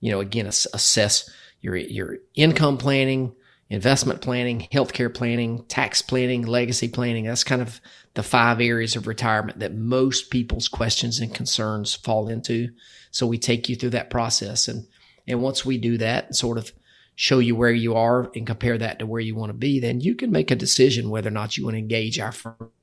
you 0.00 0.10
know, 0.10 0.20
again, 0.20 0.46
assess 0.46 1.30
your, 1.60 1.76
your 1.76 2.16
income 2.34 2.78
planning, 2.78 3.34
investment 3.72 4.20
planning, 4.20 4.68
healthcare 4.70 5.12
planning, 5.12 5.64
tax 5.64 6.02
planning, 6.02 6.42
legacy 6.42 6.88
planning. 6.88 7.24
That's 7.24 7.42
kind 7.42 7.62
of 7.62 7.80
the 8.12 8.22
five 8.22 8.60
areas 8.60 8.96
of 8.96 9.06
retirement 9.06 9.60
that 9.60 9.74
most 9.74 10.30
people's 10.30 10.68
questions 10.68 11.20
and 11.20 11.34
concerns 11.34 11.94
fall 11.94 12.28
into. 12.28 12.68
So 13.12 13.26
we 13.26 13.38
take 13.38 13.70
you 13.70 13.76
through 13.76 13.90
that 13.90 14.10
process. 14.10 14.68
And, 14.68 14.86
and 15.26 15.40
once 15.40 15.64
we 15.64 15.78
do 15.78 15.96
that 15.96 16.34
sort 16.34 16.58
of 16.58 16.70
show 17.14 17.38
you 17.38 17.56
where 17.56 17.72
you 17.72 17.94
are 17.94 18.30
and 18.34 18.46
compare 18.46 18.76
that 18.76 18.98
to 18.98 19.06
where 19.06 19.22
you 19.22 19.34
want 19.34 19.48
to 19.48 19.54
be, 19.54 19.80
then 19.80 20.02
you 20.02 20.14
can 20.16 20.30
make 20.30 20.50
a 20.50 20.56
decision 20.56 21.08
whether 21.08 21.28
or 21.28 21.32
not 21.32 21.56
you 21.56 21.64
want 21.64 21.74
to 21.74 21.78
engage 21.78 22.20
our 22.20 22.34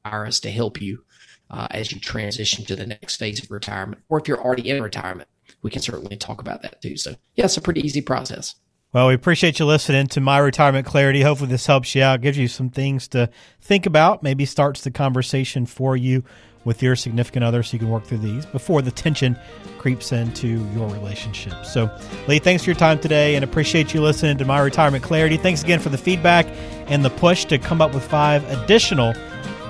IRS 0.03 0.41
to 0.41 0.49
help 0.49 0.81
you 0.81 1.03
uh, 1.51 1.67
as 1.69 1.91
you 1.91 1.99
transition 1.99 2.65
to 2.65 2.75
the 2.75 2.87
next 2.87 3.17
phase 3.17 3.43
of 3.43 3.51
retirement. 3.51 4.01
Or 4.09 4.19
if 4.19 4.27
you're 4.27 4.43
already 4.43 4.67
in 4.67 4.81
retirement, 4.81 5.29
we 5.61 5.69
can 5.69 5.83
certainly 5.83 6.17
talk 6.17 6.41
about 6.41 6.63
that 6.63 6.81
too. 6.81 6.97
So, 6.97 7.13
yeah, 7.35 7.45
it's 7.45 7.57
a 7.57 7.61
pretty 7.61 7.81
easy 7.81 8.01
process. 8.01 8.55
Well, 8.91 9.07
we 9.07 9.13
appreciate 9.13 9.59
you 9.59 9.65
listening 9.67 10.07
to 10.07 10.19
My 10.19 10.39
Retirement 10.39 10.83
Clarity. 10.83 11.21
Hopefully, 11.21 11.51
this 11.51 11.67
helps 11.67 11.93
you 11.93 12.01
out, 12.01 12.21
gives 12.21 12.39
you 12.39 12.47
some 12.47 12.69
things 12.69 13.07
to 13.09 13.29
think 13.61 13.85
about, 13.85 14.23
maybe 14.23 14.45
starts 14.45 14.81
the 14.81 14.89
conversation 14.89 15.67
for 15.67 15.95
you 15.95 16.23
with 16.65 16.81
your 16.81 16.95
significant 16.95 17.43
other 17.43 17.61
so 17.61 17.73
you 17.73 17.79
can 17.79 17.89
work 17.89 18.03
through 18.03 18.17
these 18.17 18.47
before 18.47 18.81
the 18.81 18.89
tension 18.89 19.37
creeps 19.77 20.11
into 20.11 20.65
your 20.73 20.89
relationship. 20.89 21.65
So, 21.65 21.95
Lee, 22.27 22.39
thanks 22.39 22.63
for 22.63 22.71
your 22.71 22.79
time 22.79 22.99
today 22.99 23.35
and 23.35 23.43
appreciate 23.43 23.93
you 23.93 24.01
listening 24.01 24.39
to 24.39 24.45
My 24.45 24.59
Retirement 24.59 25.03
Clarity. 25.03 25.37
Thanks 25.37 25.63
again 25.63 25.79
for 25.79 25.89
the 25.89 25.97
feedback 25.97 26.47
and 26.87 27.05
the 27.05 27.11
push 27.11 27.45
to 27.45 27.59
come 27.59 27.83
up 27.83 27.93
with 27.93 28.03
five 28.03 28.43
additional 28.49 29.13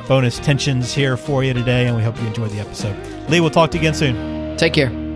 bonus 0.08 0.40
tensions 0.40 0.94
here 0.94 1.18
for 1.18 1.44
you 1.44 1.54
today, 1.54 1.88
and 1.88 1.98
we 1.98 2.04
hope 2.04 2.18
you 2.22 2.26
enjoy 2.26 2.48
the 2.48 2.60
episode. 2.62 2.96
Lee, 3.30 3.42
we'll 3.42 3.50
talk 3.50 3.70
to 3.72 3.78
you 3.78 3.82
again 3.82 3.94
soon. 3.94 4.56
Take 4.56 4.74
care. 4.74 5.09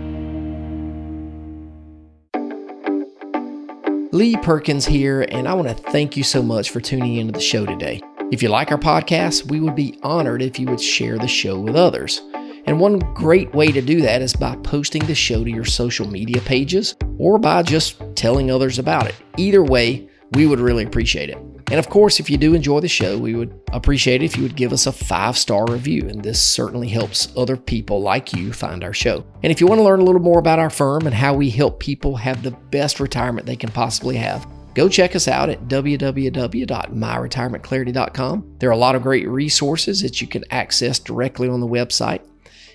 Lee 4.14 4.36
Perkins 4.36 4.86
here, 4.86 5.26
and 5.30 5.48
I 5.48 5.54
want 5.54 5.66
to 5.66 5.74
thank 5.90 6.16
you 6.16 6.22
so 6.22 6.40
much 6.40 6.70
for 6.70 6.78
tuning 6.78 7.16
into 7.16 7.32
the 7.32 7.40
show 7.40 7.66
today. 7.66 8.00
If 8.30 8.44
you 8.44 8.48
like 8.48 8.70
our 8.70 8.78
podcast, 8.78 9.50
we 9.50 9.58
would 9.58 9.74
be 9.74 9.98
honored 10.04 10.40
if 10.40 10.56
you 10.56 10.68
would 10.68 10.80
share 10.80 11.18
the 11.18 11.26
show 11.26 11.58
with 11.58 11.74
others. 11.74 12.22
And 12.66 12.78
one 12.78 13.00
great 13.14 13.52
way 13.54 13.72
to 13.72 13.82
do 13.82 14.00
that 14.02 14.22
is 14.22 14.32
by 14.32 14.54
posting 14.58 15.04
the 15.06 15.16
show 15.16 15.42
to 15.42 15.50
your 15.50 15.64
social 15.64 16.06
media 16.06 16.40
pages 16.42 16.94
or 17.18 17.38
by 17.38 17.64
just 17.64 18.00
telling 18.14 18.52
others 18.52 18.78
about 18.78 19.08
it. 19.08 19.16
Either 19.36 19.64
way, 19.64 20.08
we 20.34 20.46
would 20.46 20.60
really 20.60 20.84
appreciate 20.84 21.30
it. 21.30 21.53
And 21.70 21.78
of 21.78 21.88
course, 21.88 22.20
if 22.20 22.28
you 22.28 22.36
do 22.36 22.54
enjoy 22.54 22.80
the 22.80 22.88
show, 22.88 23.16
we 23.18 23.34
would 23.34 23.58
appreciate 23.72 24.22
it 24.22 24.26
if 24.26 24.36
you 24.36 24.42
would 24.42 24.56
give 24.56 24.72
us 24.72 24.86
a 24.86 24.92
five 24.92 25.38
star 25.38 25.64
review. 25.66 26.06
And 26.08 26.22
this 26.22 26.40
certainly 26.40 26.88
helps 26.88 27.32
other 27.36 27.56
people 27.56 28.02
like 28.02 28.32
you 28.32 28.52
find 28.52 28.84
our 28.84 28.92
show. 28.92 29.24
And 29.42 29.50
if 29.50 29.60
you 29.60 29.66
want 29.66 29.78
to 29.78 29.84
learn 29.84 30.00
a 30.00 30.04
little 30.04 30.20
more 30.20 30.38
about 30.38 30.58
our 30.58 30.68
firm 30.70 31.06
and 31.06 31.14
how 31.14 31.34
we 31.34 31.50
help 31.50 31.80
people 31.80 32.16
have 32.16 32.42
the 32.42 32.50
best 32.50 33.00
retirement 33.00 33.46
they 33.46 33.56
can 33.56 33.70
possibly 33.70 34.16
have, 34.16 34.46
go 34.74 34.88
check 34.88 35.16
us 35.16 35.26
out 35.26 35.48
at 35.48 35.68
www.myretirementclarity.com. 35.68 38.56
There 38.58 38.68
are 38.68 38.72
a 38.72 38.76
lot 38.76 38.94
of 38.94 39.02
great 39.02 39.26
resources 39.28 40.02
that 40.02 40.20
you 40.20 40.26
can 40.26 40.44
access 40.50 40.98
directly 40.98 41.48
on 41.48 41.60
the 41.60 41.66
website. 41.66 42.20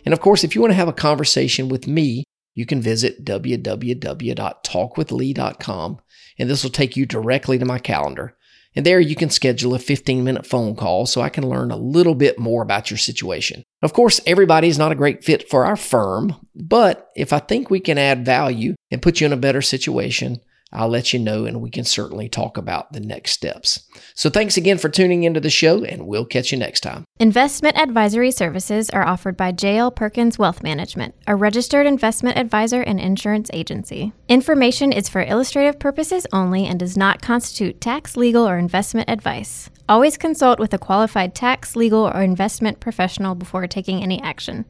And 0.05 0.13
of 0.13 0.21
course, 0.21 0.43
if 0.43 0.55
you 0.55 0.61
want 0.61 0.71
to 0.71 0.77
have 0.77 0.87
a 0.87 0.93
conversation 0.93 1.69
with 1.69 1.85
me, 1.87 2.23
you 2.55 2.65
can 2.65 2.81
visit 2.81 3.23
www.talkwithlee.com 3.23 5.99
and 6.39 6.49
this 6.49 6.63
will 6.63 6.71
take 6.71 6.97
you 6.97 7.05
directly 7.05 7.59
to 7.59 7.65
my 7.65 7.79
calendar. 7.79 8.35
And 8.75 8.85
there 8.85 8.99
you 8.99 9.15
can 9.15 9.29
schedule 9.29 9.73
a 9.73 9.79
15 9.79 10.23
minute 10.23 10.45
phone 10.45 10.75
call 10.75 11.05
so 11.05 11.21
I 11.21 11.29
can 11.29 11.47
learn 11.47 11.71
a 11.71 11.77
little 11.77 12.15
bit 12.15 12.37
more 12.37 12.61
about 12.61 12.91
your 12.91 12.97
situation. 12.97 13.63
Of 13.81 13.93
course, 13.93 14.21
everybody 14.25 14.67
is 14.67 14.77
not 14.77 14.91
a 14.91 14.95
great 14.95 15.23
fit 15.23 15.49
for 15.49 15.65
our 15.65 15.75
firm, 15.75 16.35
but 16.55 17.09
if 17.15 17.33
I 17.33 17.39
think 17.39 17.69
we 17.69 17.79
can 17.79 17.97
add 17.97 18.25
value 18.25 18.75
and 18.91 19.01
put 19.01 19.19
you 19.19 19.25
in 19.25 19.33
a 19.33 19.37
better 19.37 19.61
situation, 19.61 20.37
I'll 20.71 20.89
let 20.89 21.13
you 21.13 21.19
know 21.19 21.45
and 21.45 21.61
we 21.61 21.69
can 21.69 21.83
certainly 21.83 22.29
talk 22.29 22.57
about 22.57 22.93
the 22.93 22.99
next 22.99 23.31
steps. 23.31 23.87
So 24.13 24.29
thanks 24.29 24.57
again 24.57 24.77
for 24.77 24.89
tuning 24.89 25.23
into 25.23 25.39
the 25.39 25.49
show 25.49 25.83
and 25.83 26.05
we'll 26.05 26.25
catch 26.25 26.51
you 26.51 26.57
next 26.57 26.81
time. 26.81 27.05
Investment 27.19 27.77
advisory 27.77 28.31
services 28.31 28.89
are 28.91 29.05
offered 29.05 29.35
by 29.35 29.51
JL 29.51 29.95
Perkins 29.95 30.37
Wealth 30.37 30.61
Management, 30.61 31.15
a 31.27 31.35
registered 31.35 31.87
investment 31.87 32.37
advisor 32.37 32.81
and 32.81 32.99
insurance 32.99 33.49
agency. 33.51 34.13
Information 34.27 34.91
is 34.91 35.09
for 35.09 35.23
illustrative 35.23 35.79
purposes 35.79 36.27
only 36.31 36.65
and 36.65 36.79
does 36.79 36.95
not 36.95 37.21
constitute 37.21 37.81
tax, 37.81 38.15
legal, 38.15 38.47
or 38.47 38.57
investment 38.57 39.09
advice. 39.09 39.69
Always 39.89 40.17
consult 40.17 40.59
with 40.59 40.71
a 40.73 40.77
qualified 40.77 41.33
tax, 41.33 41.75
legal, 41.75 42.07
or 42.07 42.21
investment 42.21 42.79
professional 42.79 43.33
before 43.33 43.65
taking 43.65 44.03
any 44.03 44.21
action. 44.21 44.65